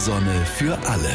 [0.00, 1.10] Sonne für alle.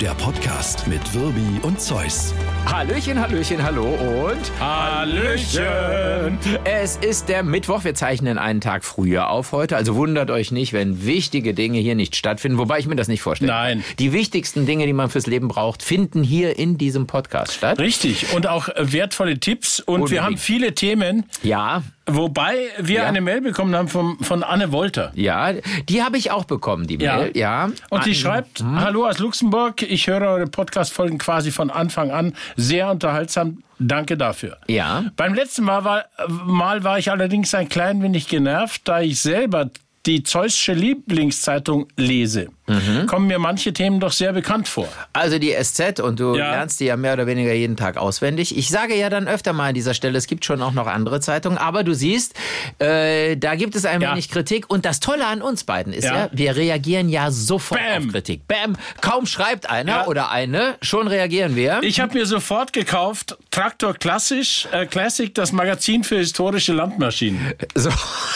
[0.00, 2.34] Der Podcast mit Wirbi und Zeus.
[2.66, 6.38] Hallöchen, Hallöchen, hallo und Hallöchen.
[6.64, 7.84] es ist der Mittwoch.
[7.84, 9.76] Wir zeichnen einen Tag früher auf heute.
[9.76, 12.56] Also wundert euch nicht, wenn wichtige Dinge hier nicht stattfinden.
[12.58, 13.52] Wobei ich mir das nicht vorstelle.
[13.52, 13.84] Nein.
[13.98, 17.78] Die wichtigsten Dinge, die man fürs Leben braucht, finden hier in diesem Podcast statt.
[17.78, 18.32] Richtig.
[18.34, 19.80] Und auch wertvolle Tipps.
[19.80, 20.10] Und Unbedingt.
[20.12, 21.24] wir haben viele Themen.
[21.42, 23.04] Ja, Wobei wir Ja.
[23.06, 25.12] eine Mail bekommen haben vom, von Anne Wolter.
[25.14, 25.52] ja,
[25.88, 27.16] die habe ich auch bekommen, die Ja.
[27.18, 27.30] Mail.
[27.36, 27.70] Ja.
[27.90, 32.34] Und die Ah, schreibt, hallo aus Luxemburg, ich höre eure Podcast-Folgen quasi von Anfang an.
[32.56, 34.58] Sehr unterhaltsam, danke dafür.
[34.66, 35.04] Ja.
[35.16, 39.70] Beim letzten Mal war, Mal war ich allerdings ein klein wenig genervt, da ich selber
[40.06, 42.48] die Zeusche Lieblingszeitung lese.
[42.66, 43.06] Mhm.
[43.06, 44.88] Kommen mir manche Themen doch sehr bekannt vor.
[45.12, 46.52] Also die SZ und du Ja.
[46.52, 48.56] lernst die ja mehr oder weniger jeden Tag auswendig.
[48.56, 51.20] Ich sage ja dann öfter mal an dieser Stelle, es gibt schon auch noch andere
[51.20, 52.34] Zeitungen, aber du siehst,
[52.78, 54.12] äh, da gibt es ein Ja.
[54.12, 56.28] wenig Kritik und das Tolle an uns beiden ist ja, Ja.
[56.32, 58.06] wir reagieren ja sofort Bam.
[58.06, 58.46] auf Kritik.
[58.48, 61.80] Bam, kaum schreibt einer oder eine, schon reagieren wir.
[61.82, 67.52] Ich habe mir sofort gekauft Traktor Klassisch, äh, Classic, das Magazin für historische Landmaschinen.
[67.74, 67.90] so.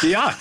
[0.07, 0.35] Ja,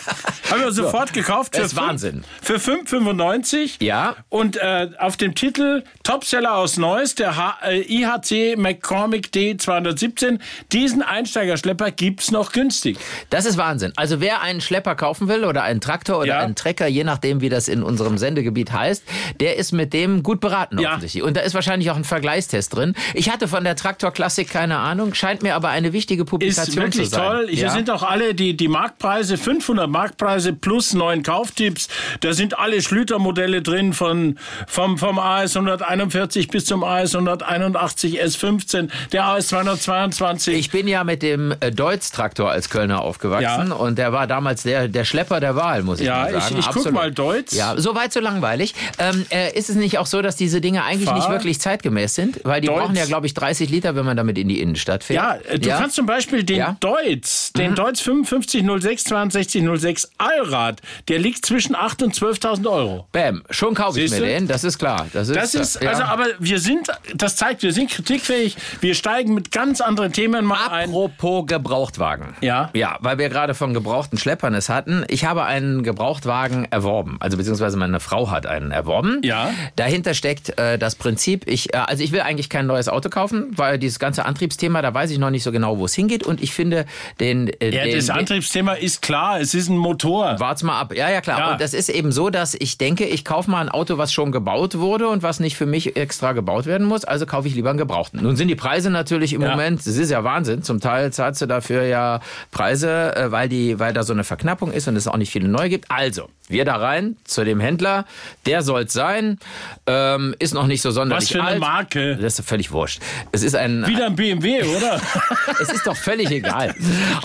[0.51, 1.55] habe mir sofort gekauft.
[1.55, 2.23] Das ist fünf- Wahnsinn.
[2.41, 3.81] Für 5,95.
[3.81, 4.17] Ja.
[4.27, 10.39] Und äh, auf dem Titel Topseller aus Neuss, der H äh, IHC McCormick D217.
[10.73, 12.97] Diesen Einsteigerschlepper gibt's noch günstig.
[13.29, 13.93] Das ist Wahnsinn.
[13.95, 16.39] Also wer einen Schlepper kaufen will oder einen Traktor oder Ja.
[16.39, 19.03] einen Trecker, je nachdem, wie das in unserem Sendegebiet heißt,
[19.39, 20.89] der ist mit dem gut beraten Ja.
[20.89, 21.23] offensichtlich.
[21.23, 22.93] Und da ist wahrscheinlich auch ein Vergleichstest drin.
[23.13, 26.75] Ich hatte von der Traktor Klassik keine Ahnung, scheint mir aber eine wichtige Ist Publikation
[26.85, 27.23] wirklich zu sein.
[27.23, 27.47] toll.
[27.51, 27.69] Hier Ja.
[27.69, 31.87] sind auch alle die, die Marktpreise, 500 Marktpreise plus neun Kauftipps.
[32.21, 38.89] Da sind alle Schlütermodelle drin, von, vom, vom AS 141 bis zum AS 181 S15,
[39.11, 40.55] der AS 222.
[40.57, 43.75] ich bin ja mit dem äh, Deutz-Traktor als Kölner aufgewachsen Ja.
[43.75, 46.55] und der war damals der, der Schlepper der Wahl, muss ich Ja, mal sagen.
[46.59, 47.53] ich- ich guck mal Deutz.
[47.53, 48.73] Ja, soweit so langweilig.
[48.97, 52.15] Ähm, äh, ist es nicht auch so, dass diese Dinge eigentlich Fahr- nicht wirklich zeitgemäß
[52.15, 52.39] sind?
[52.43, 52.79] Weil die Deutz.
[52.79, 55.21] brauchen ja, glaube ich, 30 Liter, wenn man damit in die Innenstadt fährt.
[55.45, 56.71] ja, äh, du kannst zum Beispiel den Ja.
[56.71, 56.79] Mhm.
[56.79, 63.07] Deutz, den Deutz 5506 6206 Allrad, der liegt zwischen 8.000 und 12.000 Euro.
[63.11, 65.07] Bam, schon kaufe ich mir den, das ist klar.
[65.13, 65.89] Das ist, Das ist, ja.
[65.89, 70.45] also, aber wir sind, das zeigt, wir sind kritikfähig, wir steigen mit ganz anderen Themen
[70.45, 70.89] mal ein.
[70.89, 72.35] Apropos Gebrauchtwagen.
[72.41, 72.69] Ja.
[72.73, 75.03] Ja, weil wir gerade von gebrauchten Schleppern es hatten.
[75.07, 77.17] Ich habe einen Gebrauchtwagen erworben.
[77.19, 79.21] Also beziehungsweise meine Frau hat einen erworben.
[79.23, 79.51] Ja.
[79.75, 83.47] Dahinter steckt äh, das Prinzip, ich, äh, also ich will eigentlich kein neues Auto kaufen,
[83.55, 86.23] weil dieses ganze Antriebsthema, da weiß ich noch nicht so genau, wo es hingeht.
[86.23, 86.85] Und ich finde
[87.19, 87.47] den...
[87.59, 90.39] Äh, Ja, den, das Antriebsthema ist klar, es ist ein Motor.
[90.39, 90.93] Wart's mal ab.
[90.95, 91.39] Ja, ja, klar.
[91.39, 91.51] Ja.
[91.53, 94.31] Und das ist eben so, dass ich denke, ich kaufe mal ein Auto, was schon
[94.31, 97.05] gebaut wurde und was nicht für mich extra gebaut werden muss.
[97.05, 98.21] Also kaufe ich lieber einen gebrauchten.
[98.21, 99.51] Nun sind die Preise natürlich im Ja.
[99.51, 100.61] Moment, das ist ja Wahnsinn.
[100.61, 102.19] Zum Teil zahlst du dafür ja
[102.51, 105.47] Preise, äh, weil, die, weil da so eine Verknappung ist und es auch nicht viele
[105.47, 105.89] neu gibt.
[105.89, 108.05] Also, wir da rein zu dem Händler.
[108.45, 109.39] Der soll's sein.
[109.87, 111.59] Ähm, ist noch nicht so sonderlich Was für eine alt.
[111.59, 112.15] Marke?
[112.17, 113.01] Das ist völlig wurscht.
[113.31, 115.01] Es ist ein, Wieder ein BMW, oder?
[115.61, 116.75] es ist doch völlig egal.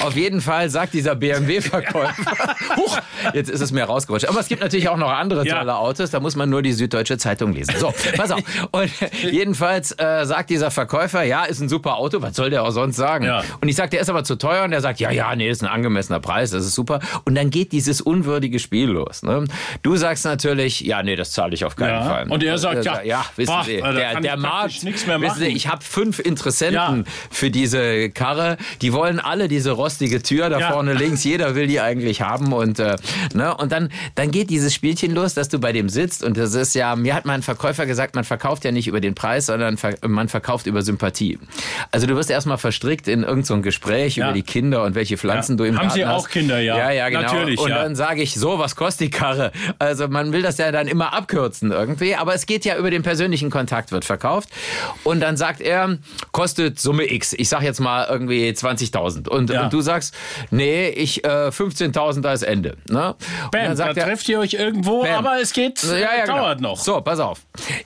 [0.03, 2.15] Auf jeden Fall sagt dieser BMW-Verkäufer,
[2.77, 2.99] Huch,
[3.35, 4.27] jetzt ist es mir rausgerutscht.
[4.29, 5.59] Aber es gibt natürlich auch noch andere Ja.
[5.59, 7.75] tolle Autos, da muss man nur die Süddeutsche Zeitung lesen.
[7.79, 8.43] So, pass auf.
[8.71, 8.91] Und
[9.31, 12.97] jedenfalls äh, sagt dieser Verkäufer, ja, ist ein super Auto, was soll der auch sonst
[12.97, 13.25] sagen?
[13.25, 13.43] Ja.
[13.61, 15.63] Und ich sage, der ist aber zu teuer und der sagt, ja, ja, nee, ist
[15.63, 17.01] ein angemessener Preis, das ist super.
[17.25, 19.10] Und dann geht dieses unwürdige Spiel los.
[19.23, 19.45] Ne?
[19.83, 22.03] Du sagst natürlich, ja, nee, das zahle ich auf keinen Ja.
[22.03, 22.31] Fall.
[22.31, 25.47] Und er sagt, ja, ja, wissen boah, Sie, der, der Markt, nichts mehr wissen Sie,
[25.49, 27.13] ich habe fünf Interessenten Ja.
[27.31, 28.57] für diese Karre.
[28.83, 30.73] Die wollen alle diese rostige Tür da Ja.
[30.73, 31.25] vorne links.
[31.25, 32.53] Jeder will die eigentlich haben.
[32.53, 32.97] Und, äh,
[33.35, 33.55] ne?
[33.57, 36.23] und dann, dann geht dieses Spielchen los, dass du bei dem sitzt.
[36.25, 39.01] Und das ist ja, mir hat mal ein Verkäufer gesagt, man verkauft ja nicht über
[39.01, 41.39] den Preis, sondern ver man verkauft über Sympathie.
[41.91, 45.57] Also du wirst erstmal verstrickt in irgendein so Gespräch über die Kinder und welche Pflanzen
[45.57, 46.25] du im Haben Garten Sie hast.
[46.25, 46.77] auch Kinder, ja.
[46.77, 47.23] Ja, ja, genau.
[47.23, 49.53] Natürlich, und dann sage ich, so, was kostet die Karre?
[49.79, 53.03] Also man will das ja dann immer abkürzen irgendwie, aber es geht ja über den
[53.03, 54.49] persönlichen Kontakt, wird verkauft.
[55.05, 55.99] Und dann sagt er,
[56.33, 57.33] kostet Summe X.
[57.33, 59.29] Ich sag jetzt mal irgendwie 20.000.
[59.29, 59.65] Und, Ja.
[59.65, 60.15] und du sagst,
[60.51, 62.77] nee, ich äh, 15.000, da ist Ende.
[62.89, 63.15] Ne?
[63.15, 65.27] Und Bam, dann da sagt er, trefft ihr euch irgendwo, Bam.
[65.27, 66.37] aber es geht, ja, äh, ja, genau.
[66.39, 66.79] dauert noch.
[66.79, 67.41] So, pass auf.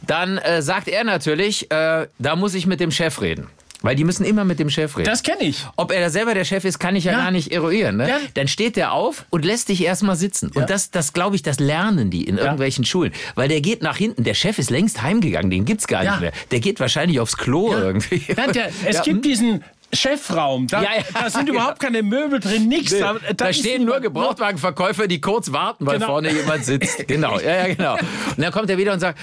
[0.07, 3.49] Dann äh, sagt er natürlich, äh, da muss ich mit dem Chef reden.
[3.85, 5.05] Weil die müssen immer mit dem Chef reden.
[5.11, 5.63] Das kenne ich.
[5.77, 7.19] Ob er da selber der Chef ist, kann ich ja, Ja.
[7.19, 7.99] gar nicht eruieren.
[7.99, 8.09] Ne?
[8.09, 8.17] Ja.
[8.33, 10.51] Dann steht der auf und lässt dich erstmal sitzen.
[10.55, 13.13] Und das, das glaube ich, das lernen die in irgendwelchen Schulen.
[13.35, 14.25] Weil der geht nach hinten.
[14.25, 16.13] Der Chef ist längst heimgegangen, den gibt's gar Ja.
[16.13, 16.33] nicht mehr.
[16.51, 18.23] Der geht wahrscheinlich aufs Klo irgendwie.
[18.35, 19.21] Ja, der, es Ja, gibt hm?
[19.23, 20.67] diesen Chefraum.
[20.67, 21.61] Da, Ja, ja, da sind genau.
[21.61, 22.93] überhaupt keine Möbel drin, nichts.
[22.93, 24.01] Nee, Da, da, ist stehen nur.
[24.01, 26.07] Gebrauchtwagenverkäufer, die kurz warten, weil Genau.
[26.07, 27.07] vorne jemand sitzt.
[27.07, 27.93] Genau, ja, ja, genau.
[28.37, 29.19] Und dann kommt er wieder und sagt,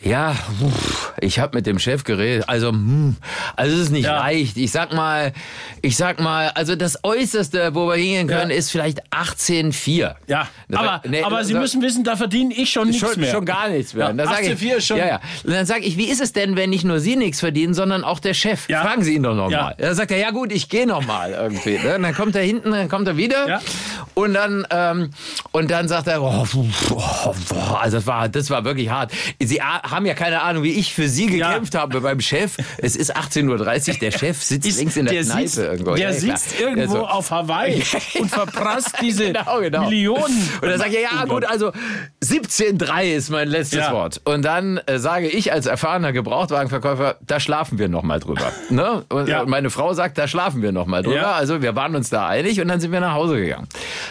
[0.00, 0.36] Ja,
[1.20, 2.44] ich habe mit dem Chef geredet.
[2.48, 3.16] Also, hm,
[3.56, 4.18] also es ist nicht Ja.
[4.20, 4.56] leicht.
[4.56, 5.32] Ich sag mal,
[5.82, 8.56] ich sag mal, also das Äußerste, wo wir hingehen können, Ja.
[8.56, 10.14] ist vielleicht 18,4.
[10.28, 13.30] Ja, Das- aber, nee, aber Sie so- müssen wissen, da verdiene ich schon nichts mehr.
[13.32, 14.04] schon gar nichts mehr.
[14.04, 15.20] Ja, Und dann sag ich, 18,4 ist schon- Ja, ja.
[15.42, 18.04] Und dann sage ich, wie ist es denn, wenn nicht nur Sie nichts verdienen, sondern
[18.04, 18.68] auch der Chef?
[18.68, 18.82] Ja.
[18.82, 19.74] Fragen Sie ihn doch nochmal.
[19.78, 19.86] Ja.
[19.86, 21.76] Dann sagt er, ja gut, ich gehe nochmal irgendwie.
[21.78, 21.96] ne?
[21.96, 23.48] Und dann kommt er hinten, dann kommt er wieder.
[23.48, 23.60] Ja.
[24.14, 25.10] Und dann, ähm,
[25.50, 29.10] und dann sagt er, oh, oh, boah, also das war, das war wirklich hart.
[29.42, 31.48] Sie haben ja keine Ahnung, wie ich für Sie Ja.
[31.48, 32.56] gekämpft habe beim Chef.
[32.78, 35.94] Es ist 18.30 Uhr, der Chef sitzt Ist- links in der, der Kneipe sitzt, irgendwo.
[35.94, 37.06] Der Ja, sitzt irgendwo Ja, so.
[37.06, 37.82] auf Hawaii
[38.20, 39.84] und verprasst diese Genau, genau.
[39.88, 40.50] Millionen.
[40.62, 41.72] Und dann sage ich, ja gut, also
[42.24, 43.92] 17,3 ist mein letztes Ja.
[43.92, 44.20] Wort.
[44.24, 48.52] Und dann äh, sage ich als erfahrener Gebrauchtwagenverkäufer, da schlafen wir noch mal drüber.
[48.70, 49.04] ne?
[49.08, 49.42] und, Ja.
[49.42, 51.16] und meine Frau sagt, da schlafen wir noch mal drüber.
[51.16, 51.32] Ja.
[51.32, 53.68] Also wir waren uns da einig und dann sind wir nach Hause gegangen.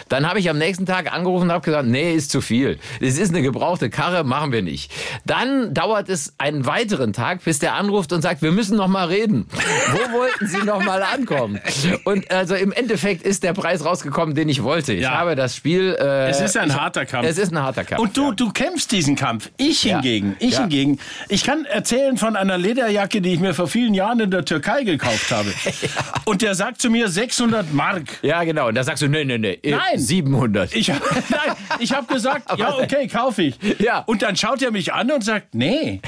[0.08, 2.78] Dann habe ich am nächsten Tag angerufen und habe gesagt, nee, ist zu viel.
[3.00, 4.90] Es ist eine gebrauchte Karre, machen wir nicht.
[5.26, 9.06] Dann dauert es einen weiteren Tag, bis der anruft und sagt, wir müssen noch mal
[9.06, 9.46] reden.
[9.92, 11.60] Wo wollten Sie noch mal ankommen?
[12.04, 14.92] Und also im Endeffekt ist der Preis rausgekommen, den ich wollte.
[14.92, 15.12] Ich Ja.
[15.12, 15.96] habe das Spiel...
[16.00, 17.28] Äh, Es ist ein harter Kampf.
[17.28, 18.00] es ist ein harter Kampf.
[18.02, 18.30] Und du, ja.
[18.32, 19.50] du kämpfst diesen Kampf.
[19.56, 19.96] Ich Ja.
[20.00, 20.60] hingegen, ich Ja.
[20.60, 20.98] hingegen,
[21.28, 24.82] ich kann erzählen von einer Lederjacke, die ich mir vor vielen Jahren in der Türkei
[24.84, 25.52] gekauft habe.
[26.24, 28.04] Und der sagt zu mir 600 Mark.
[28.22, 28.68] Ja, genau.
[28.68, 29.58] Und da sagst du, nee, nee, nee.
[29.62, 29.98] äh, Nein.
[29.98, 30.74] 700.
[30.74, 31.00] Ich habe
[31.30, 33.58] nein, ich hab gesagt, ja, okay, kaufe ich.
[33.78, 34.00] Ja.
[34.06, 36.00] Und dann schaut er mich an und sagt, nee,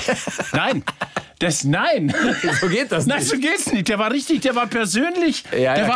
[0.52, 0.84] nein,
[1.40, 2.14] das nein.
[2.60, 3.28] so geht das Nein, nicht.
[3.28, 3.88] so geht's nicht.
[3.88, 5.94] Der war richtig, der war persönlich, Ja, der ja, war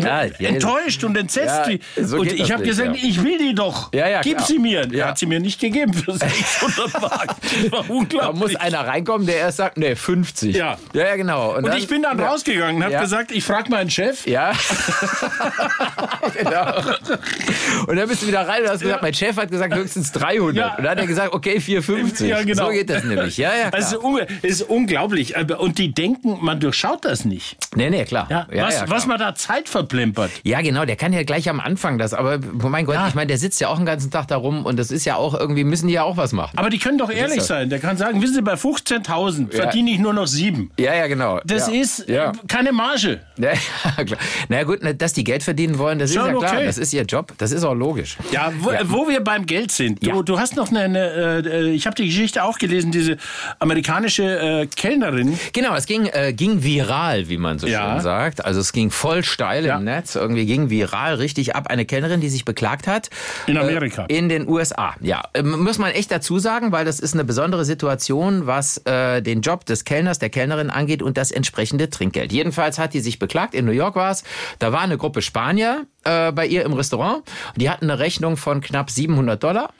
[0.00, 0.26] klar.
[0.40, 1.70] Ja, enttäuscht und entsetzt.
[1.96, 3.90] So und ich habe gesagt, ich will die doch.
[3.92, 4.46] Gib klar.
[4.46, 4.88] sie mir.
[4.92, 7.34] Er hat sie mir nicht gegeben für 600 Mark.
[7.62, 8.40] Das war Da unglaublich.
[8.40, 10.56] muss einer reinkommen, der erst sagt, nee, 50.
[10.56, 10.76] Ja.
[10.92, 11.56] Ja, genau.
[11.56, 14.26] und ich bin dann rausgegangen und habe gesagt, ich frage meinen Chef.
[14.26, 14.52] Ja.
[16.38, 16.74] genau.
[17.86, 20.56] Und dann bist du wieder rein und hast gesagt, mein Chef hat gesagt höchstens 300.
[20.56, 20.74] Ja.
[20.76, 22.28] Und dann hat er gesagt, okay, 450.
[22.28, 22.66] Ja, genau.
[22.66, 23.36] So geht das nämlich.
[23.36, 23.68] Ja, ja.
[23.70, 23.74] Klar.
[23.74, 24.85] Also unge- es ist unglaublich.
[24.94, 27.56] Aber- Und die denken, man durchschaut das nicht.
[27.74, 28.26] nee, nee, klar.
[28.30, 28.96] Ja, ja, was, ja, klar.
[28.96, 30.30] was man da Zeit verplempert.
[30.44, 33.38] Ja, genau, der kann ja gleich am Anfang das, aber mein Gott, ich meine, der
[33.38, 35.88] sitzt ja auch den ganzen Tag da rum und das ist ja auch irgendwie, müssen
[35.88, 36.58] die ja auch was machen.
[36.58, 37.70] Aber die können doch ehrlich sein.
[37.70, 40.70] Der kann sagen, wissen Sie, bei 15.000 verdiene ich nur noch sieben.
[40.78, 41.40] Ja, ja, genau.
[41.44, 42.30] Das ist Ja.
[42.30, 43.20] äh, keine Marge.
[43.38, 43.50] Ja,
[43.98, 44.18] ja, klar.
[44.48, 46.52] Na gut, dass die Geld verdienen wollen, das ist Schon ja klar.
[46.54, 46.66] okay.
[46.66, 47.32] Das ist ihr Job.
[47.38, 48.16] Das ist auch logisch.
[48.32, 50.04] Ja, wo, wo wir beim Geld sind.
[50.06, 53.16] Du, du hast noch eine, eine äh, ich habe die Geschichte auch gelesen, diese
[53.58, 54.22] amerikanische
[54.62, 55.38] äh, Kellnerin.
[55.52, 57.92] Genau, es ging, äh, ging viral, wie man so Ja.
[57.94, 58.44] schön sagt.
[58.44, 59.78] Also es ging voll steil Ja.
[59.78, 60.14] im Netz.
[60.14, 61.66] Irgendwie ging viral richtig ab.
[61.68, 63.10] Eine Kellnerin, die sich beklagt hat.
[63.46, 64.06] In Amerika.
[64.08, 65.22] Äh, in den USA, ja.
[65.34, 69.40] Ähm, muss man echt dazu sagen, weil das ist eine besondere Situation, was äh, den
[69.40, 72.32] Job des Kellners, der Kellnerin angeht und das entsprechende Trinkgeld.
[72.32, 74.24] Jedenfalls hat die sich beklagt, in New York war es,
[74.58, 77.22] da war eine Gruppe Spanier äh, bei ihr im Restaurant.
[77.56, 79.70] Die hatten eine Rechnung von knapp 700 Dollar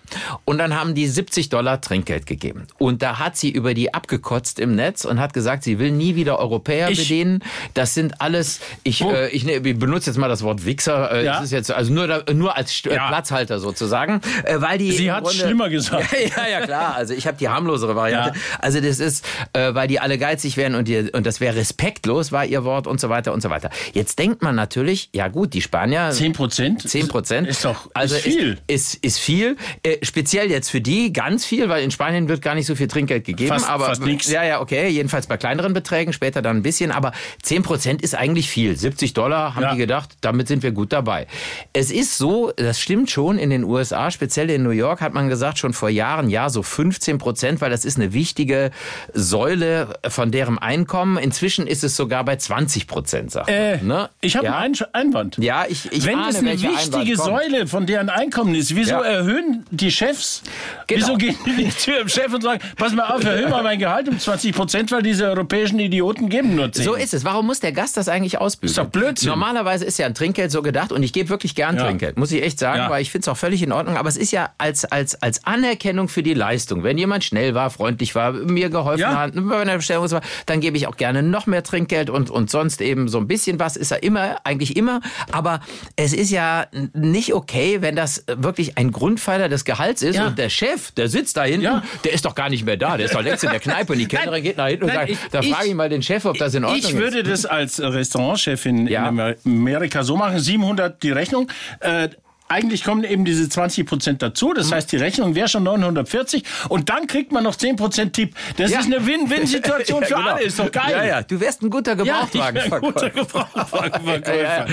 [0.44, 2.66] und dann haben die 70 Dollar Trinkgeld gegeben.
[2.78, 6.14] Und da hat sie über die abgekotzt im Netz und hat gesagt, sie will nie
[6.14, 7.40] wieder Europäer Ich- bedienen.
[7.74, 11.10] Das sind alles, ich, Wo- äh, ich, ne, ich benutze jetzt mal das Wort Wichser,
[11.12, 11.34] äh, Ja.
[11.34, 13.08] das ist jetzt also nur, da, nur als St- äh, Ja.
[13.08, 16.06] Platzhalter sozusagen, äh, weil die Sie hat's Grunde- schlimmer gesagt.
[16.36, 16.94] ja, ja, klar.
[16.94, 18.38] Also ich habe die harmlosere Variante.
[18.38, 18.44] Ja.
[18.60, 22.32] Also das ist, äh, weil die alle geizig wären und, die, und das wäre respektlos,
[22.32, 23.70] war ihr Wort und so weiter und so weiter.
[23.92, 26.10] Jetzt denkt man natürlich, ja gut, die Spanier.
[26.12, 26.88] 10 Prozent?
[26.88, 27.48] 10 Prozent.
[27.48, 28.58] Ist doch also ist viel.
[28.66, 29.56] Ist, ist, ist viel.
[29.82, 32.88] Äh, speziell jetzt für die ganz viel, weil in Spanien wird gar nicht so viel
[32.88, 33.48] Trinkgeld gegeben.
[33.50, 34.30] Fast- aber, fast nix.
[34.30, 34.65] Ja, ja, okay.
[34.70, 36.90] Jedenfalls bei kleineren Beträgen, später dann ein bisschen.
[36.90, 38.76] Aber 10 Prozent ist eigentlich viel.
[38.76, 39.72] 70 Dollar haben Ja.
[39.72, 41.26] die gedacht, damit sind wir gut dabei.
[41.72, 45.28] Es ist so, das stimmt schon, in den USA, speziell in New York, hat man
[45.28, 48.70] gesagt, schon vor Jahren, ja, so 15 Prozent, weil das ist eine wichtige
[49.12, 51.16] Säule von deren Einkommen.
[51.18, 54.10] Inzwischen ist es sogar bei 20 Prozent, sagt man, Äh, ne?
[54.20, 54.58] Ich habe ja.
[54.58, 55.38] einen Einwand.
[55.38, 57.16] Ja, ich, ich Wenn ahne, es eine wichtige.
[57.16, 59.02] Säule von deren Einkommen ist, wieso Ja.
[59.02, 60.42] erhöhen die Chefs?
[60.86, 61.00] Genau.
[61.06, 64.08] Wieso gehen die zu ihrem Chef und sagen, pass mal auf, erhöhen wir mein Gehalt
[64.08, 66.84] um 20 Prozent, weil diese europäischen Idioten geben nur 10.
[66.84, 67.24] So ist es.
[67.24, 68.70] Warum muss der Gast das eigentlich ausbügeln?
[68.70, 69.28] Ist doch Blödsinn.
[69.28, 71.84] Normalerweise ist ja ein Trinkgeld so gedacht und ich gebe wirklich gern Ja.
[71.84, 72.90] Trinkgeld, muss ich echt sagen, Ja.
[72.90, 73.96] weil ich finde es auch völlig in Ordnung.
[73.96, 76.82] Aber es ist ja als, als, als Anerkennung für die Leistung.
[76.82, 79.18] Wenn jemand schnell war, freundlich war, mir geholfen Ja.
[79.18, 82.50] hat, bei einer Bestellung war, dann gebe ich auch gerne noch mehr Trinkgeld und, und
[82.50, 85.00] sonst eben so ein bisschen was ist ja immer, eigentlich immer.
[85.32, 85.60] Aber
[85.96, 90.48] es ist ja nicht okay, wenn das wirklich ein Grundpfeiler des Gehalts ist und der
[90.48, 93.22] Chef, der sitzt da hinten, der ist doch gar nicht mehr da, der ist doch
[93.22, 95.52] längst in der Kneipe und die Kellnerin geht nach hinten und sagt, ich- da ich-
[95.52, 96.96] frage ich mal den Chef, ob das in Ordnung Ich ist.
[96.98, 99.02] würde das als Restaurantchef in, Ja.
[99.02, 101.48] in Amer- Amerika so machen, 700 die Rechnung.
[101.80, 102.08] Äh,
[102.48, 104.52] eigentlich kommen eben diese 20 Prozent dazu.
[104.54, 108.34] Das heißt, die Rechnung wäre schon 940 und dann kriegt man noch 10 Prozent Tipp.
[108.56, 108.80] Das Ja.
[108.80, 110.28] ist eine Win-Win-Situation Ja, für genau.
[110.30, 110.42] alle.
[110.44, 110.90] Ist doch geil.
[110.90, 113.46] Ja, ja, du wärst ein guter ich Gebrauchtwagenverkäufer.
[114.36, 114.66] ja.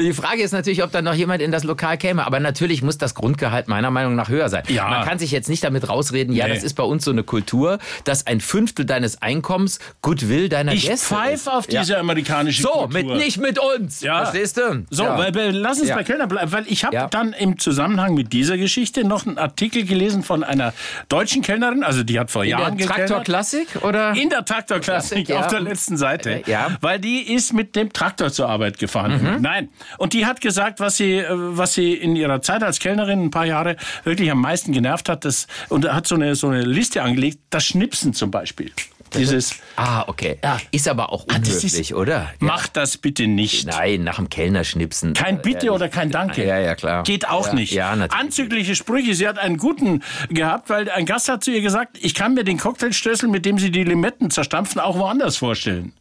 [0.00, 2.26] Die Frage ist natürlich, ob dann noch jemand in das Lokal käme.
[2.26, 4.64] Aber natürlich muss das Grundgehalt meiner Meinung nach höher sein.
[4.74, 6.54] Man kann sich jetzt nicht damit rausreden, ja, Nee.
[6.54, 10.86] das ist bei uns so eine Kultur, dass ein Fünftel deines Einkommens Goodwill deiner Ich
[10.86, 11.48] Gäste pfeife ist.
[11.48, 12.88] auf diese amerikanische So, Kultur.
[12.92, 14.00] mit, nicht mit uns.
[14.00, 14.84] Verstehst du?
[14.90, 17.08] So, weil, lass uns bei Kellner bleiben, weil ich habe.
[17.14, 20.74] Dann im Zusammenhang mit dieser Geschichte noch einen Artikel gelesen von einer
[21.08, 23.08] deutschen Kellnerin, also die hat vor in Jahren der gekellnert.
[23.08, 24.12] Traktor-Klassik, oder?
[24.14, 25.40] In der Traktorklassik Klassik, ja.
[25.40, 26.42] auf der letzten Seite.
[26.46, 26.68] Äh, ja.
[26.68, 26.76] Mhm.
[26.80, 29.38] Weil die ist mit dem Traktor zur Arbeit gefahren.
[29.40, 29.68] Nein.
[29.98, 33.30] Und die hat gesagt, was sie, äh, was sie in ihrer Zeit als Kellnerin ein
[33.30, 37.02] paar Jahre wirklich am meisten genervt hat, das, und hat so eine, so eine Liste
[37.02, 38.72] angelegt, das Schnipsen zum Beispiel.
[39.18, 40.38] Dieses, Ah, okay.
[40.42, 40.58] Ja.
[40.70, 42.12] Ist aber auch das unhöflich, ist- oder?
[42.14, 42.30] Ja.
[42.40, 43.66] mach das bitte nicht.
[43.66, 45.14] Nein, nach dem Kellner schnipsen.
[45.14, 45.70] Kein Äh, Bitte ehrlich.
[45.70, 46.44] oder kein Danke.
[46.46, 47.02] Ja, ja, klar.
[47.02, 47.72] Geht auch Ja, nicht.
[47.72, 48.20] ja, natürlich.
[48.24, 49.14] Anzügliche Sprüche.
[49.14, 52.44] Sie hat einen guten gehabt, weil ein Gast hat zu ihr gesagt, ich kann mir
[52.44, 55.92] den Cocktailstößel, mit dem Sie die Limetten zerstampfen, auch woanders vorstellen.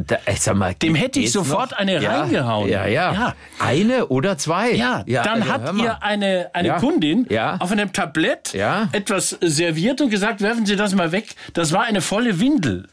[0.00, 1.78] Da, ich sag mal, Dem hätte ich sofort noch?
[1.78, 2.68] eine ja, reingehauen.
[2.68, 3.34] Ja, ja, Ja.
[3.58, 4.70] Eine oder zwei.
[4.70, 6.78] Ja, dann also, hat ihr eine, eine Ja.
[6.78, 7.56] Kundin Ja.
[7.58, 8.88] auf einem Tablett Ja.
[8.92, 11.34] etwas serviert und gesagt, werfen Sie das mal weg.
[11.52, 12.86] Das war eine volle Windel.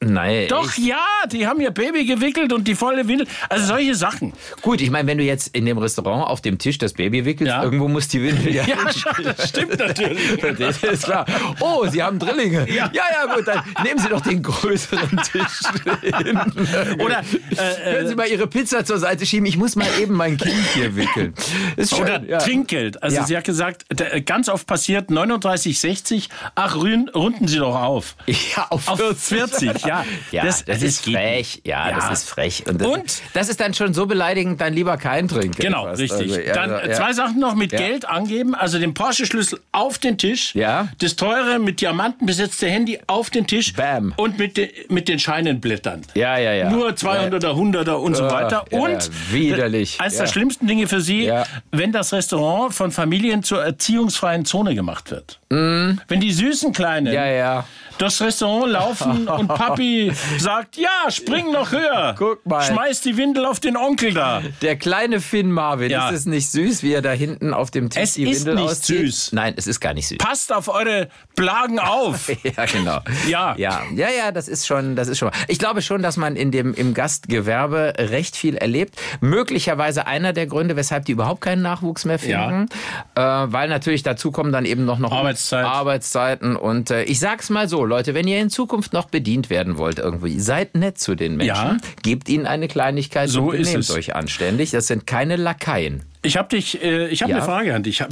[0.00, 0.46] Nein.
[0.48, 3.26] Doch, ja, die haben ihr Baby gewickelt und die volle Windel.
[3.48, 4.32] Also solche Sachen.
[4.62, 7.48] Gut, ich meine, wenn du jetzt in dem Restaurant auf dem Tisch das Baby wickelst,
[7.50, 7.64] Ja.
[7.64, 8.64] irgendwo muss die Windel ja.
[8.64, 8.76] Ja,
[9.24, 10.18] das stimmt natürlich.
[10.58, 11.26] Das ist klar.
[11.60, 12.70] Oh, Sie haben Drillinge.
[12.70, 16.38] Ja, ja, gut, dann nehmen Sie doch den größeren Tisch hin.
[17.00, 19.46] Oder, äh, Können Sie mal Ihre Pizza zur Seite schieben?
[19.46, 21.34] Ich muss mal eben mein Kind hier wickeln.
[21.76, 22.02] Ist schön.
[22.04, 22.38] Oder ja.
[22.38, 23.02] Trinkgeld.
[23.02, 23.24] Also Ja.
[23.26, 26.28] sie hat gesagt, der- ganz oft passiert 39,60.
[26.54, 28.14] Ach, runden Sie doch auf.
[28.26, 29.87] Ja, auf Auf 40.
[29.96, 30.40] 40, ja.
[30.40, 31.60] Ja, das, Das- das ist frech.
[31.64, 31.96] Ja, Ja.
[31.96, 32.64] das ist frech.
[32.66, 33.22] Und das, Und?
[33.34, 35.58] das ist dann schon so beleidigend, dann lieber kein Trinkgeld.
[35.58, 36.00] Genau, fast.
[36.00, 36.30] richtig.
[36.32, 36.92] Also, ja, Dann ja.
[36.92, 37.78] zwei Sachen noch mit Ja.
[37.78, 38.54] Geld angeben.
[38.54, 40.54] Also den Porsche-Schlüssel auf den Tisch.
[40.54, 40.88] Ja.
[41.00, 43.72] Das teure mit Diamanten besetzte Handy auf den Tisch.
[43.74, 44.12] Bam.
[44.16, 46.02] Und mit, de, mit den Scheinen blättern.
[46.14, 46.70] Ja, ja, ja.
[46.70, 48.64] Nur 200er, 100er und so weiter.
[48.72, 48.98] und ja,
[49.32, 50.00] widerlich.
[50.00, 50.24] Eines Ja.
[50.24, 51.44] der schlimmsten Dinge für Sie, Ja.
[51.70, 55.38] wenn das Restaurant von Familien zur erziehungsfreien Zone gemacht wird.
[55.50, 57.12] Wenn die süßen Kleinen Mhm.
[57.12, 57.66] Ja, ja.
[57.98, 62.14] Durchs Restaurant laufen und Papi sagt, ja, spring noch höher.
[62.18, 62.62] Guck mal.
[62.62, 64.40] Schmeiß die Windel auf den Onkel da.
[64.62, 66.08] Der kleine Finn Marvin, Ja.
[66.08, 68.54] ist es nicht süß, wie er da hinten auf dem Tisch Es die ist Windel
[68.62, 69.00] nicht auszieht?
[69.00, 69.32] süß.
[69.32, 70.18] Nein, es ist gar nicht süß.
[70.18, 72.30] Passt auf eure Plagen auf.
[72.56, 73.00] Ja, genau.
[73.26, 73.54] Ja.
[73.58, 75.30] ja, ja, ja, das ist schon, das ist schon.
[75.48, 78.94] Ich glaube schon, dass man in dem im Gastgewerbe recht viel erlebt.
[79.20, 82.68] Möglicherweise einer der Gründe, weshalb die überhaupt keinen Nachwuchs mehr finden,
[83.14, 85.64] äh, weil natürlich dazu kommen dann eben noch noch Arbeitszeit.
[85.64, 89.78] Arbeitszeiten und äh, ich sag's mal so, Leute, wenn ihr in Zukunft noch bedient werden
[89.78, 91.76] wollt irgendwie, seid nett zu den Menschen, Ja.
[92.02, 93.90] gebt ihnen eine Kleinigkeit So und ist benehmt es.
[93.90, 94.70] euch anständig.
[94.70, 96.04] Das sind keine Lakaien.
[96.22, 97.38] Ich habe dich, äh, ich habe Ja.
[97.38, 98.00] eine Frage an dich.
[98.00, 98.06] Äh,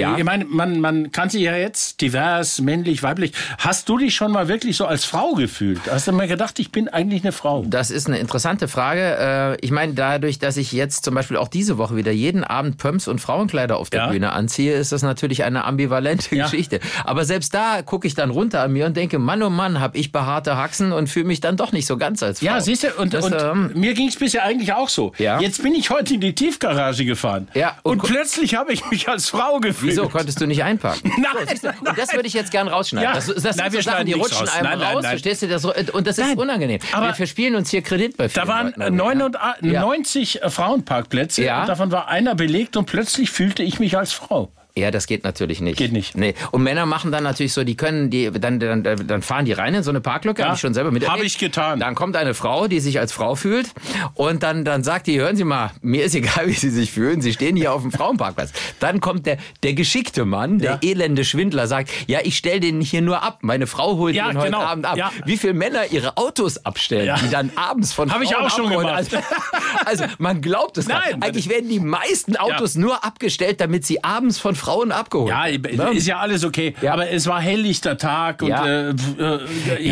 [0.00, 0.16] Ja.
[0.16, 3.32] Ich meine, man, man kann sich ja jetzt divers, männlich, weiblich.
[3.58, 5.80] Hast du dich schon mal wirklich so als Frau gefühlt?
[5.90, 7.64] Hast du mal gedacht, ich bin eigentlich eine Frau?
[7.66, 9.56] Das ist eine interessante Frage.
[9.60, 12.78] Äh, Ich meine, dadurch, dass ich jetzt zum Beispiel auch diese Woche wieder jeden Abend
[12.78, 14.06] Pumps und Frauenkleider auf der Ja.
[14.08, 16.34] Bühne anziehe, ist das natürlich eine ambivalente.
[16.36, 16.80] Geschichte.
[17.04, 19.98] Aber selbst da gucke ich dann runter an mir und denke, Mann, oh Mann, habe
[19.98, 22.46] ich behaarte Haxen und fühle mich dann doch nicht so ganz als Frau.
[22.46, 25.12] Ja, siehst du, und, Das, und ähm, mir ging es bisher eigentlich auch so.
[25.18, 27.48] Jetzt bin ich heute in die Tiefgarage gefahren.
[27.54, 29.92] Ja, und, und plötzlich habe ich mich als Frau gefühlt.
[29.92, 31.12] Wieso konntest du nicht einpacken?
[31.18, 33.08] Nein, So, du, und das würde ich jetzt gern rausschneiden.
[33.08, 33.14] Ja.
[33.14, 34.54] Das, das Nein, sind wir so Sachen, die rutschen raus.
[34.54, 35.10] einem Nein, nein, raus, nein.
[35.10, 35.64] verstehst du das?
[35.64, 36.80] Und das ist Nein, unangenehm.
[36.92, 38.90] aber- wir verspielen uns hier Kredit bei Da waren Leuten, ja.
[38.90, 39.80] 99 Ja.
[39.80, 41.60] 90 Frauenparkplätze Ja.
[41.62, 44.52] und davon war einer belegt und plötzlich fühlte ich mich als Frau.
[44.76, 45.76] Ja, das geht natürlich nicht.
[45.78, 46.16] Geht nicht.
[46.16, 46.34] Nee.
[46.52, 49.74] Und Männer machen dann natürlich so, die können, die, dann, dann, dann fahren die rein
[49.74, 50.46] in so eine Parklücke, Ja.
[50.48, 51.18] habe ich schon selber miterlebt.
[51.18, 51.80] Hab ich getan.
[51.80, 53.68] Dann kommt eine Frau, die sich als Frau fühlt
[54.14, 57.20] und dann, dann sagt die, hören Sie mal, mir ist egal, wie Sie sich fühlen,
[57.20, 58.52] Sie stehen hier auf dem Frauenparkplatz.
[58.78, 60.88] Dann kommt der, der geschickte Mann, der Ja.
[60.90, 63.38] elende Schwindler, sagt, ja, ich stelle den hier nur ab.
[63.42, 64.60] Meine Frau holt Ja, den heute genau.
[64.60, 64.96] Abend ab.
[64.96, 65.10] Ja.
[65.26, 68.86] Wie viele Männer ihre Autos abstellen, die dann abends von Hab ich auch schon abgeholt-
[69.10, 69.14] gemacht.
[69.14, 69.16] Also,
[69.84, 71.14] also man glaubt es gar Nein.
[71.16, 71.24] nicht.
[71.26, 75.96] Eigentlich werden die meisten Autos nur abgestellt, damit sie abends von Frauen abgeholt Ja, werden.
[75.96, 76.74] ist ja alles okay.
[76.82, 76.92] Ja.
[76.92, 78.66] Aber es war helllichter Tag und Ja.
[78.66, 79.40] äh, äh,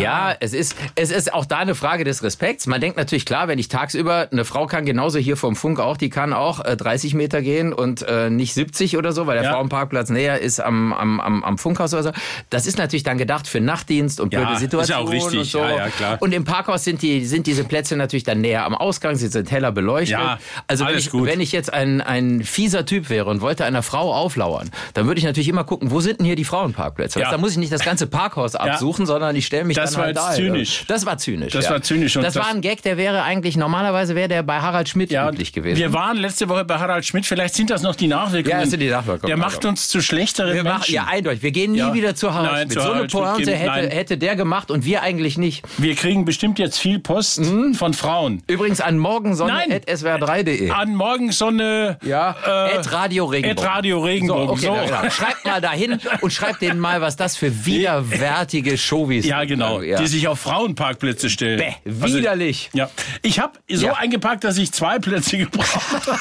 [0.00, 2.66] Ja, es ist, es ist auch da eine Frage des Respekts.
[2.66, 5.96] Man denkt natürlich klar, wenn ich tagsüber, eine Frau kann genauso hier vom Funk auch,
[5.96, 9.44] die kann auch äh, 30 Meter gehen und äh, nicht 70 oder so, weil der
[9.44, 9.52] Ja.
[9.54, 12.10] Frauenparkplatz näher ist am, am, am, am Funkhaus oder so.
[12.50, 15.38] Das ist natürlich dann gedacht für Nachtdienst und Ja, blöde ist ja Situationen auch richtig.
[15.40, 15.58] und so.
[15.60, 16.16] Ja, ja, klar.
[16.20, 19.50] Und im Parkhaus sind die, sind diese Plätze natürlich dann näher am Ausgang, sie sind
[19.50, 20.18] heller beleuchtet.
[20.18, 23.82] Ja, also wenn ich, wenn ich jetzt ein, ein fieser Typ wäre und wollte einer
[23.82, 27.20] Frau auflauern, verloren, dann würde ich natürlich immer gucken, wo sind denn hier die Frauenparkplätze?
[27.20, 27.30] Ja.
[27.30, 30.16] Da muss ich nicht das ganze Parkhaus absuchen, sondern ich stelle mich Das dann halt
[30.16, 30.32] da.
[30.32, 30.84] zynisch.
[30.88, 31.52] Das war zynisch.
[31.52, 31.70] Das ja.
[31.72, 34.60] war zynisch und Das, das- war ein Gag, der wäre eigentlich, normalerweise wäre der bei
[34.60, 35.78] Harald Schmidt Ja, üblich gewesen.
[35.78, 37.26] wir waren letzte Woche bei Harald Schmidt.
[37.26, 38.50] Vielleicht sind das noch die Nachwirkungen.
[38.56, 39.56] Ja, das sind die Nachwirkungen, Der also.
[39.56, 40.94] macht uns zu schlechteren Wir machen, Menschen.
[40.94, 41.42] ja, eindeutig.
[41.42, 41.94] Wir gehen nie Ja.
[41.94, 42.72] wieder zu Harald Nein, Schmidt.
[42.72, 45.64] zu so eine Harald Pointe hätte, hätte der gemacht und wir eigentlich nicht.
[45.78, 47.74] Wir kriegen bestimmt jetzt viel Post Mhm.
[47.74, 48.42] von Frauen.
[48.46, 48.98] Übrigens an Nein.
[49.02, 50.70] morgensonne.swr3.de.
[50.70, 51.98] An Morgensonne.
[52.04, 53.64] Ja, äh, at Radio Regenbogen.
[53.66, 54.47] at Radio Regenbogen.
[54.47, 54.74] So, okay, So.
[54.74, 55.10] na, genau.
[55.10, 59.48] Schreibt mal dahin und schreibt denen mal, was das für widerwärtige Showbies Ja, sind.
[59.48, 59.80] genau.
[59.82, 59.98] Ja.
[60.00, 61.58] Die sich auf Frauenparkplätze stellen.
[61.58, 62.70] Bäh, Also, widerlich.
[62.72, 62.90] ja.
[63.22, 63.94] Ich habe so Ja.
[63.94, 66.18] eingepackt, dass ich zwei Plätze gebraucht habe.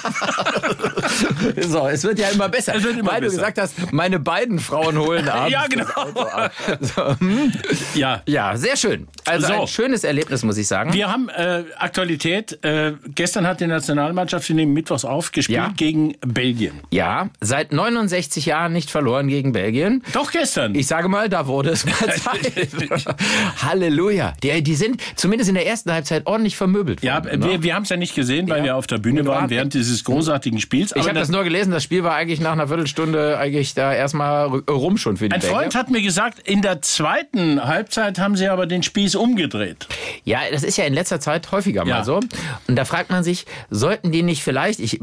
[1.67, 2.75] So, es wird ja immer besser.
[2.75, 3.31] Es wird immer weil besser.
[3.36, 5.51] du gesagt hast, meine beiden Frauen holen abends.
[5.51, 5.86] Ja, genau.
[5.86, 6.51] das Auto ab.
[6.81, 7.51] So, hm.
[7.96, 8.22] Ja.
[8.25, 9.07] Ja, sehr schön.
[9.25, 9.53] Also So.
[9.62, 10.93] ein schönes Erlebnis, muss ich sagen.
[10.93, 12.63] Wir haben äh, Aktualität.
[12.63, 15.74] Äh, gestern hat die Nationalmannschaft, wir nehmen mittwochs auf, gespielt Ja.
[15.75, 16.81] gegen Belgien.
[16.91, 20.03] ja, seit 69 Jahren nicht verloren gegen Belgien.
[20.13, 20.74] Doch gestern.
[20.75, 23.07] Ich sage mal, da wurde es mal Zeit.
[23.62, 24.33] Halleluja.
[24.43, 27.39] Die, die sind zumindest in der ersten Halbzeit ordentlich vermöbelt ja, worden.
[27.39, 27.50] ne?
[27.50, 28.63] wir, wir haben es ja nicht gesehen, weil Ja.
[28.65, 30.93] wir auf der Bühne Wir waren während dieses großartigen Spiels.
[30.95, 34.47] Ich habe das nur gelesen, das Spiel war eigentlich nach einer Viertelstunde eigentlich da erstmal
[34.47, 35.57] ru- rum schon für die ein Belgier.
[35.59, 39.88] Freund hat mir gesagt, in der zweiten Halbzeit haben sie aber den Spieß umgedreht.
[40.24, 41.97] Ja, das ist ja in letzter Zeit häufiger Ja.
[41.97, 42.19] mal so.
[42.67, 45.00] Und da fragt man sich, sollten die nicht vielleicht, ich,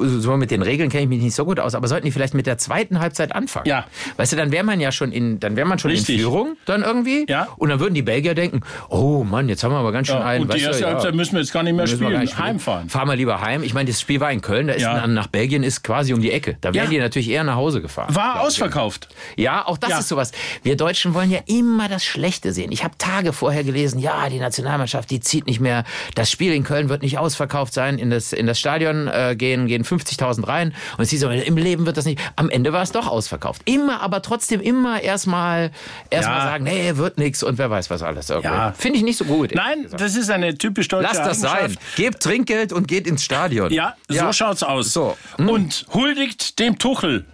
[0.00, 2.34] so mit den Regeln kenne ich mich nicht so gut aus, aber sollten die vielleicht
[2.34, 3.66] mit der zweiten Halbzeit anfangen?
[3.66, 3.86] Ja.
[4.16, 6.16] Weißt du, dann wäre man ja schon in, dann wäre man schon Richtig.
[6.16, 7.26] in Führung dann irgendwie.
[7.28, 7.48] Ja.
[7.56, 10.24] Und dann würden die Belgier denken, oh Mann, jetzt haben wir aber ganz schön Ja,
[10.24, 10.42] einen.
[10.42, 10.88] und die weißt du, erste ja.
[10.90, 12.20] Halbzeit müssen wir jetzt gar nicht mehr spielen.
[12.20, 12.44] nicht spielen.
[12.46, 12.88] Heimfahren.
[12.88, 13.62] Fahren wir lieber heim.
[13.62, 15.06] Ich meine, das Spiel war in Köln, da ist Ja.
[15.06, 16.56] nach Belgien ist quasi um die Ecke.
[16.60, 18.14] Da wären die natürlich eher nach Hause gefahren.
[18.14, 19.08] War ausverkauft.
[19.36, 20.32] Ja, auch das ist sowas.
[20.62, 22.72] Wir Deutschen wollen ja immer das Schlechte sehen.
[22.72, 25.84] Ich habe Tage vorher gelesen, ja, die Nationalmannschaft, die zieht nicht mehr.
[26.14, 27.98] Das Spiel in Köln wird nicht ausverkauft sein.
[27.98, 30.74] In das, in das Stadion äh, gehen, gehen 50.000 rein.
[30.96, 32.20] Und es hieß so, im Leben wird das nicht.
[32.42, 33.62] Am Ende war es doch ausverkauft.
[33.66, 35.70] Immer, aber trotzdem immer erstmal
[36.10, 36.40] erst Ja.
[36.42, 38.30] sagen, nee, wird nix und wer weiß was alles.
[38.30, 38.48] irgendwie.
[38.48, 38.72] Ja.
[38.76, 39.54] Finde ich nicht so gut.
[39.54, 40.00] Nein, gesagt.
[40.00, 41.78] das ist eine typisch deutsche Lass das sein.
[41.94, 43.72] Gebt Trinkgeld und geht ins Stadion.
[43.72, 44.92] Ja, so schaut's aus.
[44.92, 45.16] So.
[45.36, 45.48] Hm.
[45.48, 47.26] Und huldigt dem Tuchel.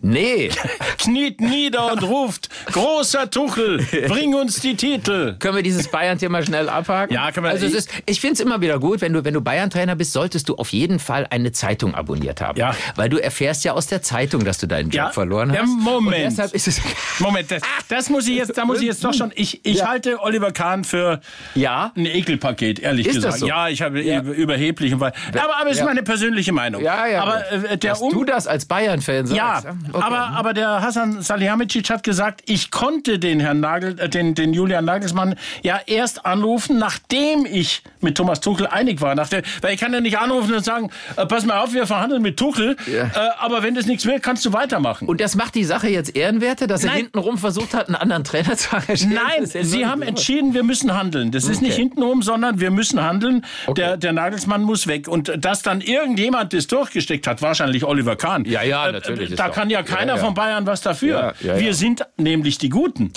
[0.00, 0.50] Nee.
[0.98, 3.78] Kniet nieder und ruft, großer Tuchel,
[4.08, 5.36] bring uns die Titel.
[5.38, 7.14] Können wir dieses Bayern-Thema schnell abhaken?
[7.14, 9.34] Ja, können wir- Also es ist, ich finde es immer wieder gut, wenn du, wenn
[9.34, 12.58] du Bayern-Trainer bist, solltest du auf jeden Fall eine Zeitung abonniert haben.
[12.58, 12.74] Ja.
[12.96, 15.68] Weil du erfährst ja aus der Zeitung, dass du deinen Job Ja, verloren ja, hast.
[15.68, 16.06] Moment.
[16.24, 16.80] Und deshalb ist es.
[17.18, 19.32] Moment, das, das muss ich jetzt, da muss ich jetzt doch schon.
[19.34, 19.88] Ich, ich Ja.
[19.88, 21.20] halte Oliver Kahn für
[21.54, 21.92] Ja.
[21.96, 23.40] ein Ekelpaket, ehrlich Ist das gesagt.
[23.40, 23.46] so?
[23.48, 24.20] Ja, ich habe Ja.
[24.22, 24.92] überheblich.
[24.92, 25.84] Aber, aber es ist Ja.
[25.84, 26.82] meine persönliche Meinung.
[26.82, 27.22] Ja, ja.
[27.22, 29.36] Aber äh, der Dass um du das als Bayern-Fan sagst.
[29.36, 30.04] Ja, Okay.
[30.04, 34.52] aber, aber der Hassan Salihamidzic hat gesagt, ich konnte den Herrn Nagel, äh, den, den
[34.52, 39.14] Julian Nagelsmann ja erst anrufen, nachdem ich mit Thomas Tuchel einig war.
[39.14, 41.86] Nach der, weil ich kann ja nicht anrufen und sagen, äh, pass mal auf, wir
[41.86, 43.04] verhandeln mit Tuchel, Ja.
[43.04, 45.08] äh, aber wenn das nichts wird, kannst du weitermachen.
[45.08, 46.96] Und das macht die Sache jetzt ehrenwerter, dass er Nein.
[47.04, 49.14] hintenrum versucht hat, einen anderen Trainer zu engagieren?
[49.14, 51.30] Nein, sie haben entschieden, wir müssen handeln.
[51.30, 53.44] Das ist nicht hintenrum, sondern wir müssen handeln.
[53.66, 53.80] Okay.
[53.80, 55.08] Der, der Nagelsmann muss weg.
[55.08, 58.44] Und dass dann irgendjemand das durchgesteckt hat, wahrscheinlich Oliver Kahn.
[58.44, 60.24] Ja, ja, Äh, natürlich ist Da kann ja keiner Ja, ja.
[60.24, 61.34] von Bayern was dafür.
[61.40, 61.72] Ja, ja, wir ja.
[61.72, 63.12] sind nämlich die Guten.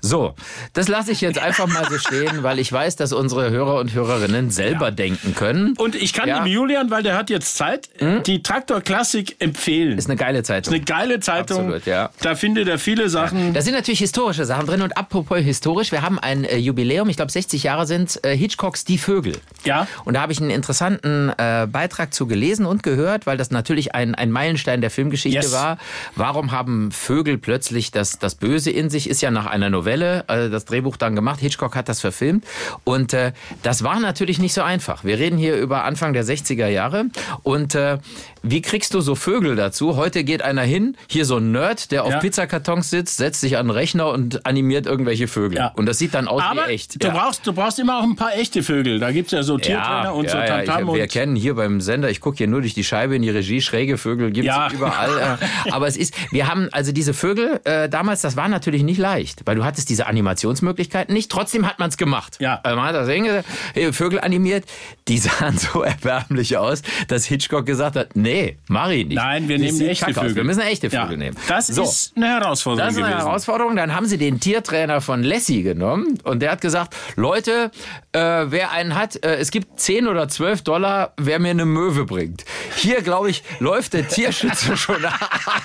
[0.00, 0.34] So,
[0.74, 3.94] das lasse ich jetzt einfach mal so stehen, weil ich weiß, dass unsere Hörer und
[3.94, 5.74] Hörerinnen selber denken können.
[5.78, 6.38] Und ich kann Ja.
[6.38, 6.44] Hm?
[6.44, 7.88] dem Julian, weil der hat jetzt Zeit,
[8.26, 9.96] die Traktor Klassik empfehlen.
[9.96, 10.74] Ist eine geile Zeitung.
[10.74, 11.60] eine geile Zeitung.
[11.66, 12.10] Absolut, ja.
[12.20, 13.54] Da findet er viele Sachen.
[13.54, 17.16] Da sind natürlich historische Sachen drin und apropos historisch, wir haben ein äh, Jubiläum, ich
[17.16, 19.36] glaube 60 Jahre sind äh, Hitchcocks Die Vögel.
[19.64, 19.86] Ja.
[20.04, 23.94] Und da habe ich einen interessanten äh, Beitrag zu gelesen und gehört, weil das natürlich
[23.94, 25.52] ein, ein Meilenstein der Filmgeschichte Yes.
[25.52, 25.78] war.
[26.16, 29.08] Warum haben Vögel plötzlich das, das Böse in sich?
[29.08, 31.40] Ist ja nach einer Novelle äh, das Drehbuch dann gemacht.
[31.40, 32.44] Hitchcock hat das verfilmt.
[32.84, 35.04] Und äh, das war natürlich nicht so einfach.
[35.04, 37.06] Wir reden hier über Anfang der 60er Jahre.
[37.42, 37.98] Und äh,
[38.44, 39.96] wie kriegst du so Vögel dazu?
[39.96, 42.18] Heute geht einer hin, hier so ein Nerd, der auf Ja.
[42.20, 45.58] Pizzakartons sitzt, setzt sich an den Rechner und animiert irgendwelche Vögel.
[45.58, 45.68] Ja.
[45.76, 47.02] Und das sieht dann aus Aber wie echt.
[47.02, 48.98] du, brauchst, du brauchst immer auch ein paar echte Vögel.
[49.00, 50.92] Da gibt's ja so Tiertrainer und so Tamtam.
[50.94, 53.60] wir kennen hier beim Sender, ich gucke hier nur durch die Scheibe in die Regie,
[53.62, 54.68] schräge Vögel gibt's Ja.
[54.72, 55.38] überall.
[55.70, 59.40] Aber es ist, wir haben also diese Vögel, äh, damals, das war natürlich nicht leicht,
[59.46, 62.36] weil du hattest diese Animationsmöglichkeiten nicht, trotzdem hat man es gemacht.
[62.40, 62.60] Ja.
[62.62, 63.42] Also man hat das hinge-
[63.74, 64.64] äh, Vögel animiert,
[65.08, 68.33] die sahen so erbärmlich aus, dass Hitchcock gesagt hat, nee,
[68.68, 69.16] mach ich nicht.
[69.16, 70.22] Nein, wir nehmen echte kacke aus.
[70.26, 70.36] Vögel.
[70.36, 71.02] Wir müssen echte Ja.
[71.04, 71.36] Vögel nehmen.
[71.48, 71.82] Das So.
[71.82, 73.26] ist eine Herausforderung Das ist eine gewesen.
[73.26, 73.76] Herausforderung.
[73.76, 77.70] Dann haben sie den Tiertrainer von Lassie genommen und der hat gesagt, Leute,
[78.12, 82.04] äh, wer einen hat, äh, es gibt 10 oder 12 Dollar, wer mir eine Möwe
[82.04, 82.44] bringt.
[82.76, 84.96] Hier, glaube ich, läuft der Tierschützer schon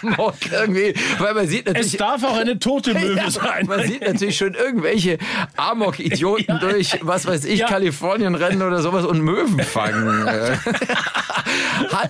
[0.01, 1.97] amok irgendwie, weil man sieht es natürlich...
[1.97, 3.65] darf auch eine tote Möwe Ja, sein.
[3.67, 5.17] man sieht natürlich schon irgendwelche
[5.57, 7.67] Amok-Idioten durch, was weiß ich, Ja.
[7.67, 10.25] Kalifornien rennen oder sowas und Möwen fangen.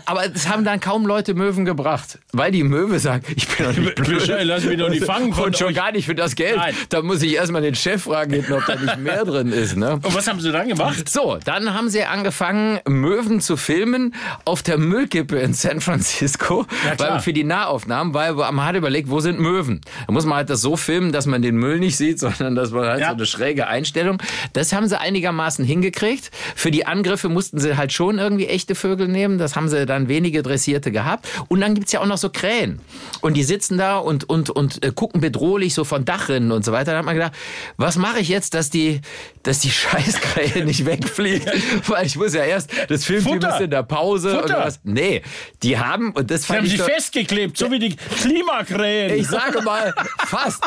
[0.06, 3.76] Aber es haben dann kaum Leute Möwen gebracht, weil die Möwe sagt, ich bin doch
[3.78, 4.28] nicht blöd.
[4.44, 5.76] Lass mich doch nicht fangen Und schon euch.
[5.76, 6.58] gar nicht für das Geld.
[6.58, 6.76] Nein.
[6.90, 9.78] Da muss ich erstmal den Chef fragen, hinten, ob da nicht mehr drin ist.
[9.78, 9.94] Ne?
[9.94, 11.08] Und was haben sie dann gemacht?
[11.10, 17.00] So, dann haben sie angefangen, Möwen zu filmen auf der Müllkippe in San Francisco, Ja,
[17.00, 19.82] weil für die Nahaufnahmen, weil man hat überlegt, wo sind Möwen?
[20.08, 22.72] Da muss man halt das so filmen, dass man den Müll nicht sieht, sondern dass
[22.72, 23.08] man halt Ja.
[23.10, 24.22] so eine schräge Einstellung.
[24.54, 26.32] Das haben sie einigermaßen hingekriegt.
[26.56, 29.38] Für die Angriffe mussten sie halt schon irgendwie echte Vögel nehmen.
[29.38, 31.28] Das haben sie dann wenige Dressierte gehabt.
[31.48, 32.82] Und dann gibt's ja auch noch so Krähen.
[33.22, 36.72] Und die sitzen da und, und, und äh, gucken bedrohlich so von Dachrinnen und so
[36.72, 36.92] weiter.
[36.94, 37.34] Da hat man gedacht,
[37.78, 39.02] was mache ich jetzt, dass die,
[39.44, 41.50] dass die Scheißkrähe nicht wegfliegt?
[41.88, 43.56] Weil ich muss ja erst, das Filmteam Futter.
[43.56, 44.32] ist in der Pause.
[44.32, 44.46] Futter.
[44.46, 44.79] Oder was.
[44.84, 45.22] Nee,
[45.62, 49.20] die haben, und das Sie fand haben ich sie doch- festgeklebt, so wie die Klimakrähen.
[49.20, 49.94] ich sage mal,
[50.26, 50.64] fast.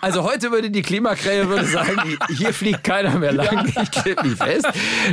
[0.00, 4.36] Also heute würde die Klimakrähe würde sagen, hier fliegt keiner mehr lang, ich klebe mich
[4.38, 4.66] fest.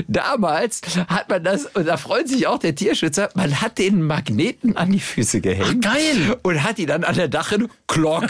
[0.07, 4.75] Damals hat man das, und da freut sich auch der Tierschützer, man hat den Magneten
[4.77, 5.85] an die Füße gehängt.
[5.87, 6.37] Ach, geil.
[6.43, 8.25] Und hat die dann an der Dachrinne, klock.